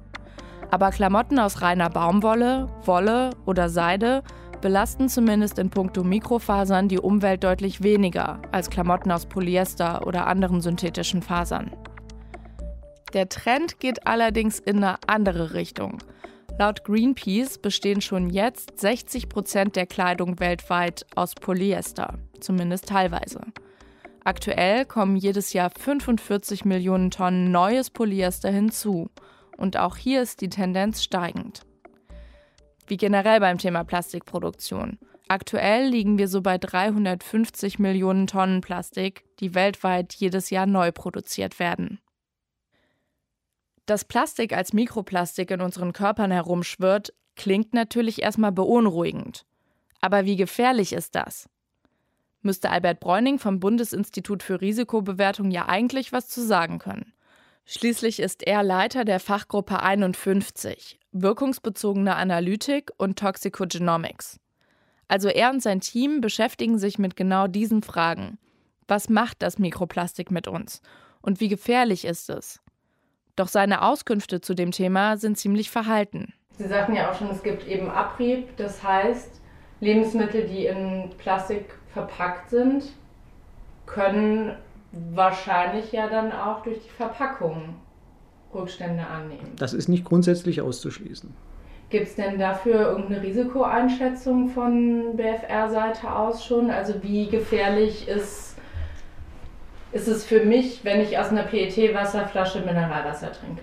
Aber 0.70 0.90
Klamotten 0.90 1.38
aus 1.38 1.62
reiner 1.62 1.90
Baumwolle, 1.90 2.68
Wolle 2.84 3.30
oder 3.44 3.68
Seide 3.68 4.22
belasten 4.60 5.08
zumindest 5.08 5.58
in 5.58 5.70
puncto 5.70 6.02
Mikrofasern 6.02 6.88
die 6.88 6.98
Umwelt 6.98 7.44
deutlich 7.44 7.82
weniger 7.82 8.40
als 8.52 8.70
Klamotten 8.70 9.10
aus 9.10 9.26
Polyester 9.26 10.06
oder 10.06 10.26
anderen 10.26 10.60
synthetischen 10.60 11.22
Fasern. 11.22 11.70
Der 13.12 13.28
Trend 13.28 13.78
geht 13.78 14.06
allerdings 14.06 14.58
in 14.58 14.78
eine 14.78 14.98
andere 15.06 15.54
Richtung. 15.54 15.98
Laut 16.58 16.84
Greenpeace 16.84 17.58
bestehen 17.58 18.00
schon 18.00 18.30
jetzt 18.30 18.80
60 18.80 19.28
Prozent 19.28 19.76
der 19.76 19.86
Kleidung 19.86 20.40
weltweit 20.40 21.06
aus 21.14 21.34
Polyester, 21.34 22.14
zumindest 22.40 22.88
teilweise. 22.88 23.40
Aktuell 24.24 24.84
kommen 24.86 25.16
jedes 25.16 25.52
Jahr 25.52 25.70
45 25.70 26.64
Millionen 26.64 27.10
Tonnen 27.10 27.52
neues 27.52 27.90
Polyester 27.90 28.50
hinzu 28.50 29.08
und 29.56 29.76
auch 29.76 29.96
hier 29.96 30.22
ist 30.22 30.40
die 30.40 30.48
Tendenz 30.48 31.02
steigend. 31.02 31.62
Wie 32.86 32.96
generell 32.96 33.40
beim 33.40 33.58
Thema 33.58 33.84
Plastikproduktion. 33.84 34.98
Aktuell 35.28 35.88
liegen 35.88 36.18
wir 36.18 36.28
so 36.28 36.40
bei 36.40 36.56
350 36.56 37.80
Millionen 37.80 38.28
Tonnen 38.28 38.60
Plastik, 38.60 39.24
die 39.40 39.54
weltweit 39.54 40.14
jedes 40.14 40.50
Jahr 40.50 40.66
neu 40.66 40.92
produziert 40.92 41.58
werden. 41.58 41.98
Dass 43.86 44.04
Plastik 44.04 44.52
als 44.52 44.72
Mikroplastik 44.72 45.50
in 45.50 45.60
unseren 45.60 45.92
Körpern 45.92 46.30
herumschwirrt, 46.30 47.12
klingt 47.34 47.74
natürlich 47.74 48.22
erstmal 48.22 48.52
beunruhigend. 48.52 49.46
Aber 50.00 50.24
wie 50.24 50.36
gefährlich 50.36 50.92
ist 50.92 51.14
das? 51.14 51.48
Müsste 52.42 52.70
Albert 52.70 53.00
Bräuning 53.00 53.40
vom 53.40 53.58
Bundesinstitut 53.58 54.42
für 54.42 54.60
Risikobewertung 54.60 55.50
ja 55.50 55.66
eigentlich 55.68 56.12
was 56.12 56.28
zu 56.28 56.44
sagen 56.44 56.78
können. 56.78 57.12
Schließlich 57.68 58.20
ist 58.20 58.46
er 58.46 58.62
Leiter 58.62 59.04
der 59.04 59.18
Fachgruppe 59.18 59.82
51, 59.82 61.00
wirkungsbezogene 61.10 62.14
Analytik 62.14 62.92
und 62.96 63.18
Toxicogenomics. 63.18 64.38
Also 65.08 65.28
er 65.28 65.50
und 65.50 65.60
sein 65.60 65.80
Team 65.80 66.20
beschäftigen 66.20 66.78
sich 66.78 67.00
mit 67.00 67.16
genau 67.16 67.48
diesen 67.48 67.82
Fragen. 67.82 68.38
Was 68.86 69.08
macht 69.08 69.42
das 69.42 69.58
Mikroplastik 69.58 70.30
mit 70.30 70.46
uns? 70.46 70.80
Und 71.20 71.40
wie 71.40 71.48
gefährlich 71.48 72.04
ist 72.04 72.30
es? 72.30 72.60
Doch 73.34 73.48
seine 73.48 73.82
Auskünfte 73.82 74.40
zu 74.40 74.54
dem 74.54 74.70
Thema 74.70 75.16
sind 75.16 75.36
ziemlich 75.36 75.68
verhalten. 75.68 76.32
Sie 76.52 76.68
sagten 76.68 76.94
ja 76.94 77.10
auch 77.10 77.18
schon, 77.18 77.30
es 77.30 77.42
gibt 77.42 77.66
eben 77.66 77.90
Abrieb, 77.90 78.56
das 78.58 78.80
heißt, 78.84 79.40
Lebensmittel, 79.80 80.46
die 80.46 80.66
in 80.66 81.10
Plastik 81.18 81.74
verpackt 81.92 82.48
sind, 82.48 82.84
können 83.86 84.56
wahrscheinlich 85.12 85.92
ja 85.92 86.08
dann 86.08 86.32
auch 86.32 86.62
durch 86.62 86.82
die 86.82 86.90
Verpackung 86.90 87.76
Rückstände 88.54 89.06
annehmen. 89.06 89.52
Das 89.56 89.72
ist 89.72 89.88
nicht 89.88 90.04
grundsätzlich 90.04 90.60
auszuschließen. 90.60 91.32
Gibt 91.88 92.08
es 92.08 92.16
denn 92.16 92.38
dafür 92.38 92.80
irgendeine 92.80 93.22
Risikoeinschätzung 93.22 94.48
von 94.48 95.16
BFR-Seite 95.16 96.10
aus 96.10 96.44
schon? 96.44 96.70
Also 96.70 96.94
wie 97.02 97.28
gefährlich 97.28 98.08
ist, 98.08 98.56
ist 99.92 100.08
es 100.08 100.24
für 100.24 100.44
mich, 100.44 100.84
wenn 100.84 101.00
ich 101.00 101.16
aus 101.16 101.28
einer 101.28 101.44
PET-Wasserflasche 101.44 102.60
Mineralwasser 102.60 103.32
trinke? 103.32 103.62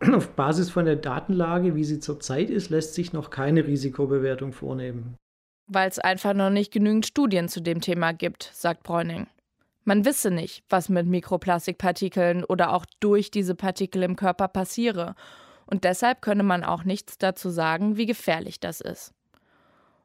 Auf 0.16 0.30
Basis 0.30 0.70
von 0.70 0.84
der 0.84 0.96
Datenlage, 0.96 1.76
wie 1.76 1.84
sie 1.84 2.00
zurzeit 2.00 2.50
ist, 2.50 2.70
lässt 2.70 2.94
sich 2.94 3.12
noch 3.12 3.30
keine 3.30 3.66
Risikobewertung 3.66 4.52
vornehmen. 4.52 5.16
Weil 5.68 5.88
es 5.88 5.98
einfach 5.98 6.34
noch 6.34 6.50
nicht 6.50 6.72
genügend 6.72 7.06
Studien 7.06 7.48
zu 7.48 7.60
dem 7.60 7.80
Thema 7.80 8.12
gibt, 8.12 8.50
sagt 8.52 8.82
Bräuning. 8.82 9.26
Man 9.88 10.04
wisse 10.04 10.30
nicht, 10.30 10.64
was 10.68 10.90
mit 10.90 11.06
Mikroplastikpartikeln 11.06 12.44
oder 12.44 12.74
auch 12.74 12.84
durch 13.00 13.30
diese 13.30 13.54
Partikel 13.54 14.02
im 14.02 14.16
Körper 14.16 14.46
passiere. 14.46 15.14
Und 15.64 15.84
deshalb 15.84 16.20
könne 16.20 16.42
man 16.42 16.62
auch 16.62 16.84
nichts 16.84 17.16
dazu 17.16 17.48
sagen, 17.48 17.96
wie 17.96 18.04
gefährlich 18.04 18.60
das 18.60 18.82
ist. 18.82 19.14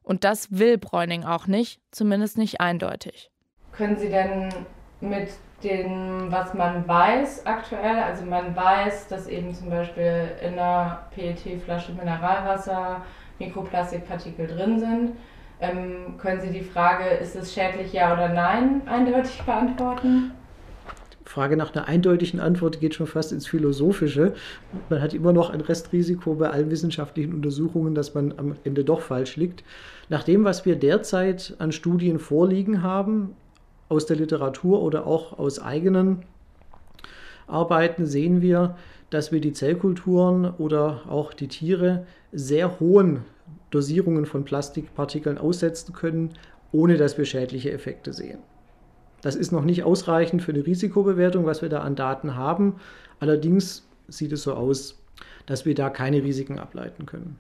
Und 0.02 0.24
das 0.24 0.58
will 0.58 0.78
Bräuning 0.78 1.26
auch 1.26 1.48
nicht, 1.48 1.82
zumindest 1.92 2.38
nicht 2.38 2.62
eindeutig. 2.62 3.30
Können 3.74 3.98
Sie 3.98 4.08
denn 4.08 4.48
mit 5.02 5.28
dem, 5.66 6.32
was 6.32 6.54
man 6.54 6.88
weiß 6.88 7.46
aktuell, 7.46 8.04
also 8.04 8.24
man 8.24 8.56
weiß, 8.56 9.10
dass 9.10 9.28
eben 9.28 9.54
zum 9.54 9.70
Beispiel 9.70 10.32
in 10.42 10.54
einer 10.54 11.10
PET-Flasche 11.14 11.92
Mineralwasser 11.92 13.04
Mikroplastikpartikel 13.38 14.48
drin 14.48 14.80
sind, 14.80 15.18
ähm, 15.64 16.18
können 16.18 16.42
Sie 16.42 16.52
die 16.52 16.64
Frage, 16.64 17.06
ist 17.06 17.36
es 17.36 17.54
schädlich, 17.54 17.94
ja 17.94 18.14
oder 18.14 18.30
nein, 18.30 18.82
eindeutig 18.86 19.42
beantworten? 19.44 20.32
Frage 21.26 21.58
nach 21.58 21.74
einer 21.74 21.88
eindeutigen 21.88 22.40
Antwort 22.40 22.80
geht 22.80 22.96
schon 22.96 23.08
fast 23.08 23.32
ins 23.32 23.48
Philosophische. 23.48 24.34
Man 24.90 25.02
hat 25.02 25.14
immer 25.14 25.34
noch 25.34 25.50
ein 25.50 25.62
Restrisiko 25.62 26.36
bei 26.36 26.50
allen 26.50 26.70
wissenschaftlichen 26.70 27.34
Untersuchungen, 27.34 27.96
dass 27.96 28.14
man 28.14 28.34
am 28.38 28.56
Ende 28.64 28.84
doch 28.84 29.02
falsch 29.02 29.38
liegt. 29.38 29.64
Nach 30.10 30.24
dem, 30.24 30.44
was 30.44 30.66
wir 30.66 30.76
derzeit 30.76 31.56
an 31.60 31.72
Studien 31.72 32.20
vorliegen 32.20 32.84
haben, 32.84 33.36
aus 33.90 34.06
der 34.06 34.18
Literatur 34.18 34.82
oder 34.82 35.08
auch 35.08 35.40
aus 35.40 35.60
eigenen 35.60 36.24
Arbeiten, 37.48 38.06
sehen 38.06 38.42
wir, 38.42 38.76
dass 39.14 39.32
wir 39.32 39.42
die 39.42 39.54
Zellkulturen 39.54 40.46
oder 40.56 41.04
auch 41.08 41.34
die 41.34 41.48
Tiere 41.48 42.06
sehr 42.32 42.80
hohen 42.80 43.24
Dosierungen 43.70 44.26
von 44.26 44.46
Plastikpartikeln 44.46 45.38
aussetzen 45.38 45.94
können, 45.94 46.34
ohne 46.72 46.98
dass 46.98 47.18
wir 47.18 47.26
schädliche 47.26 47.72
Effekte 47.72 48.14
sehen. 48.14 48.40
Das 49.22 49.36
ist 49.36 49.52
noch 49.52 49.64
nicht 49.64 49.84
ausreichend 49.84 50.42
für 50.42 50.52
eine 50.52 50.66
Risikobewertung, 50.66 51.46
was 51.46 51.62
wir 51.62 51.70
da 51.70 51.80
an 51.82 51.96
Daten 51.96 52.36
haben. 52.36 52.76
Allerdings 53.20 53.88
sieht 54.08 54.34
es 54.34 54.44
so 54.44 54.54
aus, 54.54 55.02
dass 55.46 55.66
wir 55.66 55.76
da 55.76 55.90
keine 55.90 56.24
Risiken 56.24 56.60
ableiten 56.60 57.06
können. 57.06 57.40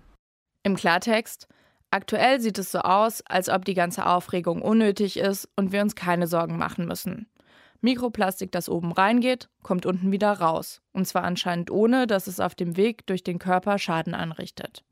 Im 0.63 0.75
Klartext, 0.75 1.47
aktuell 1.91 2.39
sieht 2.39 2.57
es 2.57 2.71
so 2.71 2.79
aus, 2.79 3.21
als 3.27 3.49
ob 3.49 3.65
die 3.65 3.73
ganze 3.73 4.05
Aufregung 4.05 4.61
unnötig 4.61 5.17
ist 5.17 5.49
und 5.57 5.71
wir 5.71 5.81
uns 5.81 5.95
keine 5.95 6.27
Sorgen 6.27 6.57
machen 6.57 6.85
müssen. 6.85 7.27
Mikroplastik, 7.83 8.51
das 8.51 8.69
oben 8.69 8.91
reingeht, 8.91 9.49
kommt 9.61 9.85
unten 9.85 10.11
wieder 10.11 10.31
raus. 10.31 10.81
Und 10.93 11.05
zwar 11.05 11.23
anscheinend 11.23 11.69
ohne, 11.69 12.07
dass 12.07 12.27
es 12.27 12.39
auf 12.39 12.55
dem 12.55 12.77
Weg 12.77 13.05
durch 13.07 13.23
den 13.23 13.39
Körper 13.39 13.77
Schaden 13.77 14.13
anrichtet. 14.13 14.83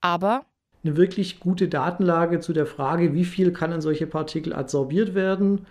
Aber 0.00 0.46
eine 0.82 0.96
wirklich 0.96 1.40
gute 1.40 1.68
Datenlage 1.68 2.40
zu 2.40 2.52
der 2.52 2.66
Frage, 2.66 3.14
wie 3.14 3.24
viel 3.24 3.52
kann 3.52 3.72
an 3.72 3.80
solche 3.80 4.06
Partikel 4.06 4.54
adsorbiert 4.54 5.14
werden 5.14 5.66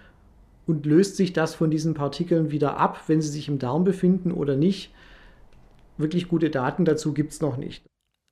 und 0.66 0.86
löst 0.86 1.18
sich 1.18 1.34
das 1.34 1.56
von 1.56 1.72
diesen 1.72 1.94
Partikeln 1.94 2.52
wieder 2.52 2.78
ab, 2.78 3.02
wenn 3.08 3.22
sie 3.22 3.30
sich 3.30 3.48
im 3.48 3.60
Darm 3.60 3.84
befinden 3.84 4.32
oder 4.32 4.56
nicht. 4.56 4.94
Wirklich 5.98 6.28
gute 6.28 6.50
Daten 6.50 6.86
dazu 6.86 7.14
gibt 7.14 7.34
es 7.34 7.42
noch 7.42 7.58
nicht. 7.58 7.84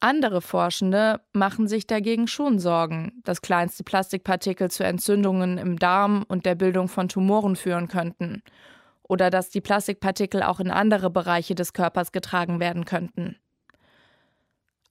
Andere 0.04 0.42
Forschende 0.42 1.22
machen 1.32 1.68
sich 1.68 1.86
dagegen 1.86 2.28
schon 2.28 2.58
Sorgen, 2.58 3.22
dass 3.24 3.44
kleinste 3.44 3.84
Plastikpartikel 3.84 4.72
zu 4.72 4.84
Entzündungen 4.84 5.60
im 5.60 5.78
Darm 5.78 6.26
und 6.28 6.48
der 6.48 6.56
Bildung 6.56 6.88
von 6.88 7.08
Tumoren 7.08 7.56
führen 7.56 7.88
könnten. 7.88 8.42
Oder 9.04 9.30
dass 9.30 9.52
die 9.52 9.62
Plastikpartikel 9.62 10.42
auch 10.42 10.60
in 10.60 10.72
andere 10.72 11.12
Bereiche 11.12 11.54
des 11.54 11.74
Körpers 11.74 12.12
getragen 12.12 12.60
werden 12.60 12.86
könnten. 12.86 13.38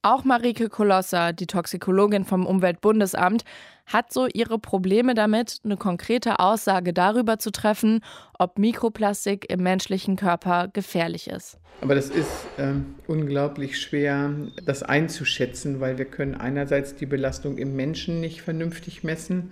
Auch 0.01 0.23
Marike 0.23 0.69
Kolosser, 0.69 1.33
die 1.33 1.45
Toxikologin 1.45 2.23
vom 2.23 2.45
Umweltbundesamt, 2.45 3.43
hat 3.93 4.13
so 4.13 4.27
ihre 4.27 4.59
Probleme 4.59 5.13
damit, 5.13 5.59
eine 5.63 5.77
konkrete 5.77 6.39
Aussage 6.39 6.93
darüber 6.93 7.39
zu 7.39 7.51
treffen, 7.51 8.01
ob 8.37 8.59
Mikroplastik 8.59 9.51
im 9.51 9.63
menschlichen 9.63 10.15
Körper 10.15 10.67
gefährlich 10.67 11.27
ist. 11.27 11.57
Aber 11.81 11.95
das 11.95 12.09
ist 12.09 12.47
äh, 12.57 12.73
unglaublich 13.07 13.81
schwer, 13.81 14.33
das 14.65 14.83
einzuschätzen, 14.83 15.79
weil 15.79 15.97
wir 15.97 16.05
können 16.05 16.35
einerseits 16.35 16.95
die 16.95 17.05
Belastung 17.05 17.57
im 17.57 17.75
Menschen 17.75 18.19
nicht 18.19 18.41
vernünftig 18.41 19.03
messen 19.03 19.51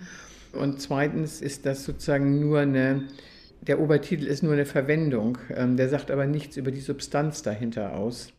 und 0.52 0.82
zweitens 0.82 1.42
ist 1.42 1.66
das 1.66 1.84
sozusagen 1.84 2.40
nur 2.40 2.60
eine, 2.60 3.08
der 3.62 3.80
Obertitel 3.80 4.26
ist 4.26 4.44
nur 4.44 4.54
eine 4.54 4.66
Verwendung, 4.66 5.38
ähm, 5.54 5.78
der 5.78 5.90
sagt 5.90 6.12
aber 6.12 6.26
nichts 6.26 6.58
über 6.58 6.72
die 6.72 6.82
Substanz 6.82 7.42
dahinter 7.42 7.96
aus. 7.96 8.34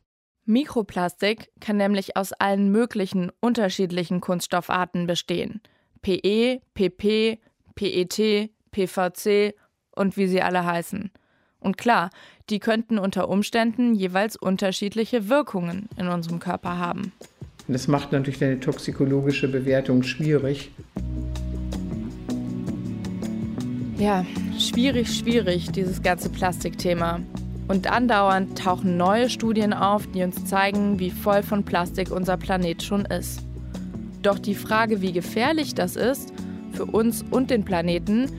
Mikroplastik 0.44 1.50
kann 1.60 1.76
nämlich 1.76 2.16
aus 2.16 2.32
allen 2.32 2.72
möglichen 2.72 3.30
unterschiedlichen 3.40 4.20
Kunststoffarten 4.20 5.06
bestehen. 5.06 5.60
PE, 6.02 6.60
PP, 6.74 7.38
PET, 7.74 8.50
PVC 8.70 9.54
und 9.94 10.16
wie 10.16 10.26
sie 10.26 10.42
alle 10.42 10.64
heißen. 10.64 11.10
Und 11.60 11.76
klar, 11.76 12.10
die 12.48 12.58
könnten 12.58 12.98
unter 12.98 13.28
Umständen 13.28 13.94
jeweils 13.94 14.36
unterschiedliche 14.36 15.28
Wirkungen 15.28 15.88
in 15.96 16.08
unserem 16.08 16.38
Körper 16.38 16.78
haben. 16.78 17.12
Das 17.68 17.86
macht 17.86 18.12
natürlich 18.12 18.42
eine 18.42 18.58
toxikologische 18.58 19.46
Bewertung 19.46 20.02
schwierig. 20.02 20.72
Ja, 23.98 24.24
schwierig, 24.58 25.14
schwierig, 25.14 25.70
dieses 25.70 26.02
ganze 26.02 26.30
Plastikthema. 26.30 27.20
Und 27.68 27.86
andauernd 27.88 28.58
tauchen 28.58 28.96
neue 28.96 29.30
Studien 29.30 29.72
auf, 29.72 30.06
die 30.08 30.22
uns 30.24 30.44
zeigen, 30.46 30.98
wie 30.98 31.10
voll 31.10 31.42
von 31.42 31.64
Plastik 31.64 32.10
unser 32.10 32.36
Planet 32.36 32.82
schon 32.82 33.04
ist. 33.04 33.42
Doch 34.22 34.38
die 34.38 34.54
Frage, 34.54 35.00
wie 35.00 35.12
gefährlich 35.12 35.74
das 35.74 35.96
ist, 35.96 36.32
für 36.72 36.84
uns 36.84 37.24
und 37.30 37.50
den 37.50 37.64
Planeten, 37.64 38.30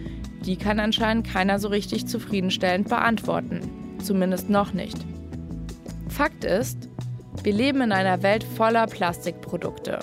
die 0.45 0.55
kann 0.55 0.79
anscheinend 0.79 1.27
keiner 1.27 1.59
so 1.59 1.67
richtig 1.67 2.07
zufriedenstellend 2.07 2.89
beantworten. 2.89 3.61
Zumindest 4.03 4.49
noch 4.49 4.73
nicht. 4.73 4.97
Fakt 6.09 6.43
ist, 6.43 6.89
wir 7.43 7.53
leben 7.53 7.81
in 7.81 7.91
einer 7.91 8.23
Welt 8.23 8.43
voller 8.43 8.87
Plastikprodukte. 8.87 9.99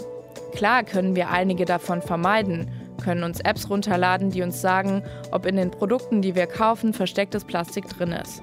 Klar 0.55 0.83
können 0.83 1.14
wir 1.14 1.31
einige 1.31 1.64
davon 1.64 2.03
vermeiden, 2.03 2.71
können 3.03 3.23
uns 3.23 3.41
Apps 3.41 3.71
runterladen, 3.71 4.31
die 4.31 4.43
uns 4.43 4.61
sagen, 4.61 5.03
ob 5.31 5.47
in 5.47 5.57
den 5.57 5.71
Produkten, 5.71 6.23
die 6.23 6.35
wir 6.35 6.47
kaufen, 6.47 6.93
verstecktes 6.93 7.45
Plastik 7.45 7.88
drin 7.88 8.12
ist. 8.12 8.43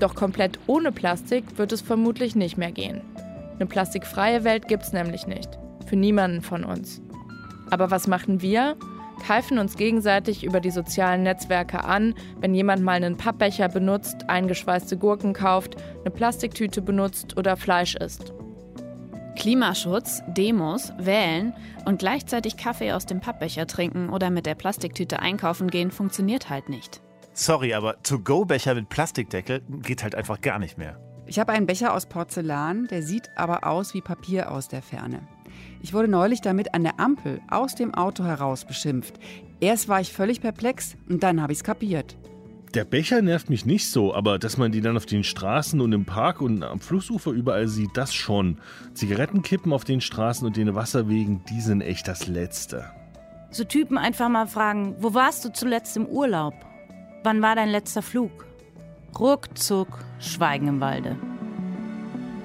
Doch 0.00 0.14
komplett 0.14 0.58
ohne 0.66 0.92
Plastik 0.92 1.58
wird 1.58 1.72
es 1.72 1.80
vermutlich 1.80 2.34
nicht 2.34 2.56
mehr 2.56 2.72
gehen. 2.72 3.02
Eine 3.54 3.66
plastikfreie 3.66 4.44
Welt 4.44 4.68
gibt 4.68 4.84
es 4.84 4.92
nämlich 4.92 5.26
nicht. 5.26 5.58
Für 5.88 5.96
niemanden 5.96 6.42
von 6.42 6.64
uns. 6.64 7.00
Aber 7.70 7.90
was 7.90 8.06
machen 8.06 8.42
wir? 8.42 8.76
Keifen 9.26 9.58
uns 9.58 9.76
gegenseitig 9.76 10.44
über 10.44 10.60
die 10.60 10.70
sozialen 10.70 11.22
Netzwerke 11.22 11.84
an, 11.84 12.14
wenn 12.40 12.54
jemand 12.54 12.82
mal 12.82 12.94
einen 12.94 13.16
Pappbecher 13.16 13.68
benutzt, 13.68 14.28
eingeschweißte 14.28 14.96
Gurken 14.96 15.32
kauft, 15.32 15.76
eine 16.00 16.10
Plastiktüte 16.10 16.82
benutzt 16.82 17.36
oder 17.36 17.56
Fleisch 17.56 17.96
isst. 17.96 18.32
Klimaschutz, 19.36 20.22
Demos, 20.28 20.92
wählen 20.98 21.54
und 21.84 22.00
gleichzeitig 22.00 22.56
Kaffee 22.56 22.92
aus 22.92 23.06
dem 23.06 23.20
Pappbecher 23.20 23.66
trinken 23.66 24.10
oder 24.10 24.30
mit 24.30 24.46
der 24.46 24.56
Plastiktüte 24.56 25.20
einkaufen 25.20 25.68
gehen 25.68 25.90
funktioniert 25.90 26.50
halt 26.50 26.68
nicht. 26.68 27.00
Sorry, 27.32 27.72
aber 27.72 28.02
To-Go-Becher 28.02 28.74
mit 28.74 28.88
Plastikdeckel 28.88 29.62
geht 29.82 30.02
halt 30.02 30.14
einfach 30.14 30.40
gar 30.40 30.58
nicht 30.58 30.76
mehr. 30.76 31.00
Ich 31.26 31.38
habe 31.38 31.52
einen 31.52 31.66
Becher 31.66 31.94
aus 31.94 32.06
Porzellan, 32.06 32.88
der 32.88 33.02
sieht 33.02 33.30
aber 33.36 33.66
aus 33.66 33.94
wie 33.94 34.00
Papier 34.00 34.50
aus 34.50 34.66
der 34.68 34.82
Ferne. 34.82 35.20
Ich 35.82 35.94
wurde 35.94 36.08
neulich 36.08 36.40
damit 36.40 36.74
an 36.74 36.82
der 36.82 36.98
Ampel 36.98 37.40
aus 37.48 37.74
dem 37.74 37.94
Auto 37.94 38.24
heraus 38.24 38.64
beschimpft. 38.64 39.14
Erst 39.60 39.88
war 39.88 40.00
ich 40.00 40.12
völlig 40.12 40.40
perplex 40.40 40.96
und 41.08 41.22
dann 41.22 41.40
habe 41.40 41.52
ich 41.52 41.58
es 41.58 41.64
kapiert. 41.64 42.16
Der 42.74 42.84
Becher 42.84 43.22
nervt 43.22 43.48
mich 43.48 43.64
nicht 43.64 43.90
so, 43.90 44.14
aber 44.14 44.38
dass 44.38 44.58
man 44.58 44.72
die 44.72 44.82
dann 44.82 44.96
auf 44.96 45.06
den 45.06 45.24
Straßen 45.24 45.80
und 45.80 45.92
im 45.92 46.04
Park 46.04 46.42
und 46.42 46.62
am 46.62 46.80
Flussufer 46.80 47.30
überall 47.30 47.66
sieht, 47.66 47.96
das 47.96 48.14
schon. 48.14 48.58
Zigarettenkippen 48.92 49.72
auf 49.72 49.84
den 49.84 50.02
Straßen 50.02 50.46
und 50.46 50.56
den 50.56 50.74
Wasserwegen, 50.74 51.42
die 51.48 51.62
sind 51.62 51.80
echt 51.80 52.06
das 52.08 52.26
Letzte. 52.26 52.84
So 53.50 53.64
Typen 53.64 53.96
einfach 53.96 54.28
mal 54.28 54.46
fragen, 54.46 54.96
wo 54.98 55.14
warst 55.14 55.44
du 55.44 55.52
zuletzt 55.52 55.96
im 55.96 56.06
Urlaub? 56.06 56.54
Wann 57.24 57.40
war 57.40 57.54
dein 57.56 57.70
letzter 57.70 58.02
Flug? 58.02 58.46
Ruckzuck, 59.18 59.98
Schweigen 60.18 60.68
im 60.68 60.80
Walde. 60.80 61.16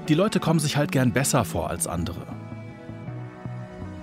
Die 0.08 0.16
Leute 0.16 0.40
kommen 0.40 0.60
sich 0.60 0.78
halt 0.78 0.92
gern 0.92 1.12
besser 1.12 1.44
vor 1.44 1.70
als 1.70 1.88
andere. 1.88 2.33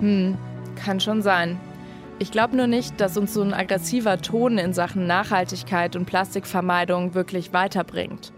Hm, 0.00 0.36
kann 0.76 1.00
schon 1.00 1.22
sein. 1.22 1.58
Ich 2.18 2.30
glaube 2.30 2.56
nur 2.56 2.66
nicht, 2.66 3.00
dass 3.00 3.16
uns 3.16 3.32
so 3.32 3.42
ein 3.42 3.54
aggressiver 3.54 4.20
Ton 4.20 4.58
in 4.58 4.74
Sachen 4.74 5.06
Nachhaltigkeit 5.06 5.96
und 5.96 6.04
Plastikvermeidung 6.04 7.14
wirklich 7.14 7.52
weiterbringt. 7.52 8.32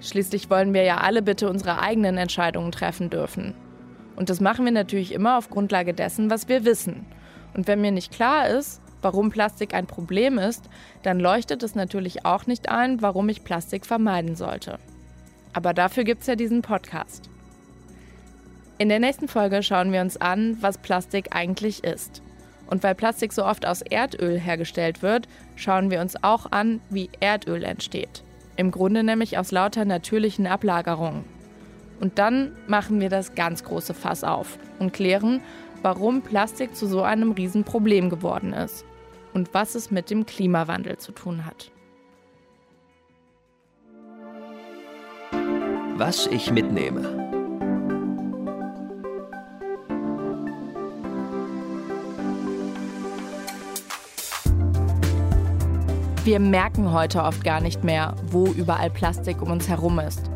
Schließlich 0.00 0.50
wollen 0.50 0.74
wir 0.74 0.82
ja 0.82 0.98
alle 0.98 1.22
bitte 1.22 1.48
unsere 1.48 1.80
eigenen 1.80 2.18
Entscheidungen 2.18 2.72
treffen 2.72 3.08
dürfen. 3.08 3.54
Und 4.16 4.28
das 4.28 4.40
machen 4.40 4.64
wir 4.64 4.72
natürlich 4.72 5.12
immer 5.12 5.38
auf 5.38 5.48
Grundlage 5.48 5.94
dessen, 5.94 6.30
was 6.30 6.48
wir 6.48 6.64
wissen. 6.64 7.06
Und 7.54 7.66
wenn 7.66 7.80
mir 7.80 7.92
nicht 7.92 8.12
klar 8.12 8.48
ist, 8.48 8.82
warum 9.00 9.30
Plastik 9.30 9.74
ein 9.74 9.86
Problem 9.86 10.38
ist, 10.38 10.68
dann 11.02 11.18
leuchtet 11.20 11.62
es 11.62 11.74
natürlich 11.74 12.26
auch 12.26 12.46
nicht 12.46 12.68
ein, 12.68 13.00
warum 13.02 13.28
ich 13.28 13.44
Plastik 13.44 13.86
vermeiden 13.86 14.36
sollte. 14.36 14.78
Aber 15.52 15.72
dafür 15.72 16.04
gibt 16.04 16.22
es 16.22 16.26
ja 16.26 16.36
diesen 16.36 16.62
Podcast. 16.62 17.30
In 18.76 18.88
der 18.88 18.98
nächsten 18.98 19.28
Folge 19.28 19.62
schauen 19.62 19.92
wir 19.92 20.00
uns 20.00 20.16
an, 20.16 20.56
was 20.60 20.78
Plastik 20.78 21.28
eigentlich 21.30 21.84
ist. 21.84 22.22
Und 22.66 22.82
weil 22.82 22.96
Plastik 22.96 23.32
so 23.32 23.44
oft 23.44 23.66
aus 23.66 23.82
Erdöl 23.82 24.38
hergestellt 24.38 25.00
wird, 25.00 25.28
schauen 25.54 25.90
wir 25.90 26.00
uns 26.00 26.22
auch 26.24 26.50
an, 26.50 26.80
wie 26.90 27.08
Erdöl 27.20 27.62
entsteht. 27.62 28.24
Im 28.56 28.72
Grunde 28.72 29.04
nämlich 29.04 29.38
aus 29.38 29.52
lauter 29.52 29.84
natürlichen 29.84 30.46
Ablagerungen. 30.46 31.24
Und 32.00 32.18
dann 32.18 32.52
machen 32.66 33.00
wir 33.00 33.10
das 33.10 33.36
ganz 33.36 33.62
große 33.62 33.94
Fass 33.94 34.24
auf 34.24 34.58
und 34.80 34.92
klären, 34.92 35.40
warum 35.82 36.22
Plastik 36.22 36.74
zu 36.74 36.88
so 36.88 37.02
einem 37.02 37.32
Riesenproblem 37.32 38.10
geworden 38.10 38.52
ist 38.52 38.84
und 39.34 39.54
was 39.54 39.76
es 39.76 39.92
mit 39.92 40.10
dem 40.10 40.26
Klimawandel 40.26 40.96
zu 40.96 41.12
tun 41.12 41.46
hat. 41.46 41.70
Was 45.96 46.26
ich 46.26 46.50
mitnehme. 46.50 47.23
Wir 56.24 56.40
merken 56.40 56.90
heute 56.90 57.22
oft 57.22 57.44
gar 57.44 57.60
nicht 57.60 57.84
mehr, 57.84 58.14
wo 58.30 58.46
überall 58.46 58.88
Plastik 58.88 59.42
um 59.42 59.50
uns 59.50 59.68
herum 59.68 59.98
ist. 59.98 60.30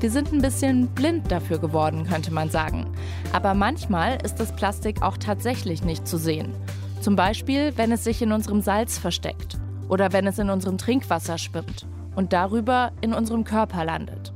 Wir 0.00 0.10
sind 0.10 0.30
ein 0.30 0.42
bisschen 0.42 0.88
blind 0.88 1.32
dafür 1.32 1.58
geworden, 1.58 2.04
könnte 2.06 2.30
man 2.34 2.50
sagen. 2.50 2.92
Aber 3.32 3.54
manchmal 3.54 4.18
ist 4.22 4.34
das 4.40 4.54
Plastik 4.54 5.00
auch 5.00 5.16
tatsächlich 5.16 5.84
nicht 5.84 6.06
zu 6.06 6.18
sehen. 6.18 6.52
Zum 7.00 7.16
Beispiel, 7.16 7.72
wenn 7.76 7.92
es 7.92 8.04
sich 8.04 8.20
in 8.20 8.30
unserem 8.30 8.60
Salz 8.60 8.98
versteckt 8.98 9.56
oder 9.88 10.12
wenn 10.12 10.26
es 10.26 10.38
in 10.38 10.50
unserem 10.50 10.76
Trinkwasser 10.76 11.38
schwimmt 11.38 11.86
und 12.14 12.34
darüber 12.34 12.92
in 13.00 13.14
unserem 13.14 13.44
Körper 13.44 13.86
landet. 13.86 14.34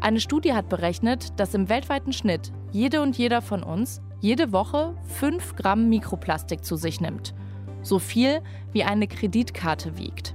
Eine 0.00 0.20
Studie 0.20 0.54
hat 0.54 0.70
berechnet, 0.70 1.38
dass 1.38 1.52
im 1.52 1.68
weltweiten 1.68 2.14
Schnitt 2.14 2.52
jede 2.72 3.02
und 3.02 3.18
jeder 3.18 3.42
von 3.42 3.62
uns 3.62 4.00
jede 4.20 4.50
Woche 4.50 4.94
5 5.08 5.56
Gramm 5.56 5.90
Mikroplastik 5.90 6.64
zu 6.64 6.76
sich 6.76 7.02
nimmt– 7.02 7.34
so 7.82 7.98
viel 7.98 8.40
wie 8.72 8.84
eine 8.84 9.06
Kreditkarte 9.06 9.98
wiegt. 9.98 10.34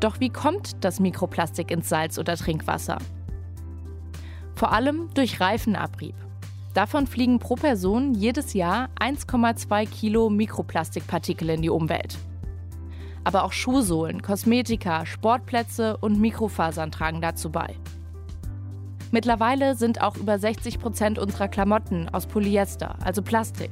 Doch 0.00 0.20
wie 0.20 0.30
kommt 0.30 0.84
das 0.84 1.00
Mikroplastik 1.00 1.70
ins 1.70 1.88
Salz 1.88 2.18
oder 2.18 2.36
Trinkwasser? 2.36 2.98
Vor 4.54 4.72
allem 4.72 5.08
durch 5.14 5.40
Reifenabrieb. 5.40 6.14
Davon 6.74 7.06
fliegen 7.06 7.38
pro 7.38 7.54
Person 7.54 8.14
jedes 8.14 8.52
Jahr 8.52 8.88
1,2 9.00 9.86
Kilo 9.86 10.28
Mikroplastikpartikel 10.28 11.50
in 11.50 11.62
die 11.62 11.70
Umwelt. 11.70 12.18
Aber 13.22 13.44
auch 13.44 13.52
Schuhsohlen, 13.52 14.22
Kosmetika, 14.22 15.06
Sportplätze 15.06 15.96
und 15.96 16.20
Mikrofasern 16.20 16.90
tragen 16.90 17.20
dazu 17.20 17.50
bei. 17.50 17.74
Mittlerweile 19.12 19.76
sind 19.76 20.00
auch 20.00 20.16
über 20.16 20.38
60 20.38 20.80
Prozent 20.80 21.18
unserer 21.18 21.46
Klamotten 21.46 22.08
aus 22.08 22.26
Polyester, 22.26 22.96
also 23.04 23.22
Plastik. 23.22 23.70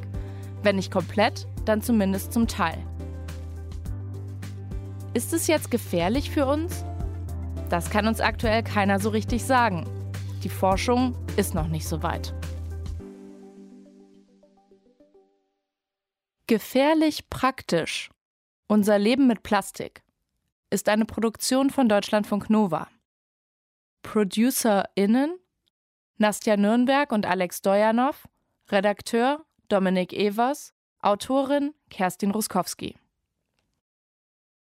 Wenn 0.63 0.77
nicht 0.77 0.93
komplett, 0.93 1.49
dann 1.65 1.83
zumindest 1.83 2.33
zum 2.33 2.47
Teil. 2.49 2.79
Ist 5.15 5.33
es 5.33 5.47
jetzt 5.47 5.71
gefährlich 5.71 6.31
für 6.31 6.47
uns? 6.47 6.85
Das 7.69 7.91
kann 7.91 8.07
uns 8.07 8.21
aktuell 8.21 8.63
keiner 8.63 8.99
so 8.99 9.11
richtig 9.11 9.45
sagen. 9.45 9.85
Die 10.43 10.49
Forschung 10.49 11.15
ist 11.37 11.55
noch 11.55 11.69
nicht 11.69 11.87
so 11.87 12.03
weit. 12.03 12.35
Gefährlich 16.47 17.31
praktisch. 17.31 18.11
Unser 18.67 18.99
Leben 18.99 19.27
mit 19.27 19.43
Plastik 19.43 20.03
ist 20.71 20.89
eine 20.89 21.05
Produktion 21.05 21.71
von 21.71 21.89
Deutschlandfunk 21.89 22.51
Nova. 22.51 22.89
ProducerInnen 24.03 25.39
Nastja 26.19 26.57
Nürnberg 26.57 27.11
und 27.13 27.27
Alex 27.27 27.63
Dojanow, 27.63 28.29
Redakteur 28.71 29.45
Dominik 29.69 30.13
Evers, 30.13 30.73
Autorin 31.05 31.75
Kerstin 31.91 32.31
Ruskowski. 32.31 32.97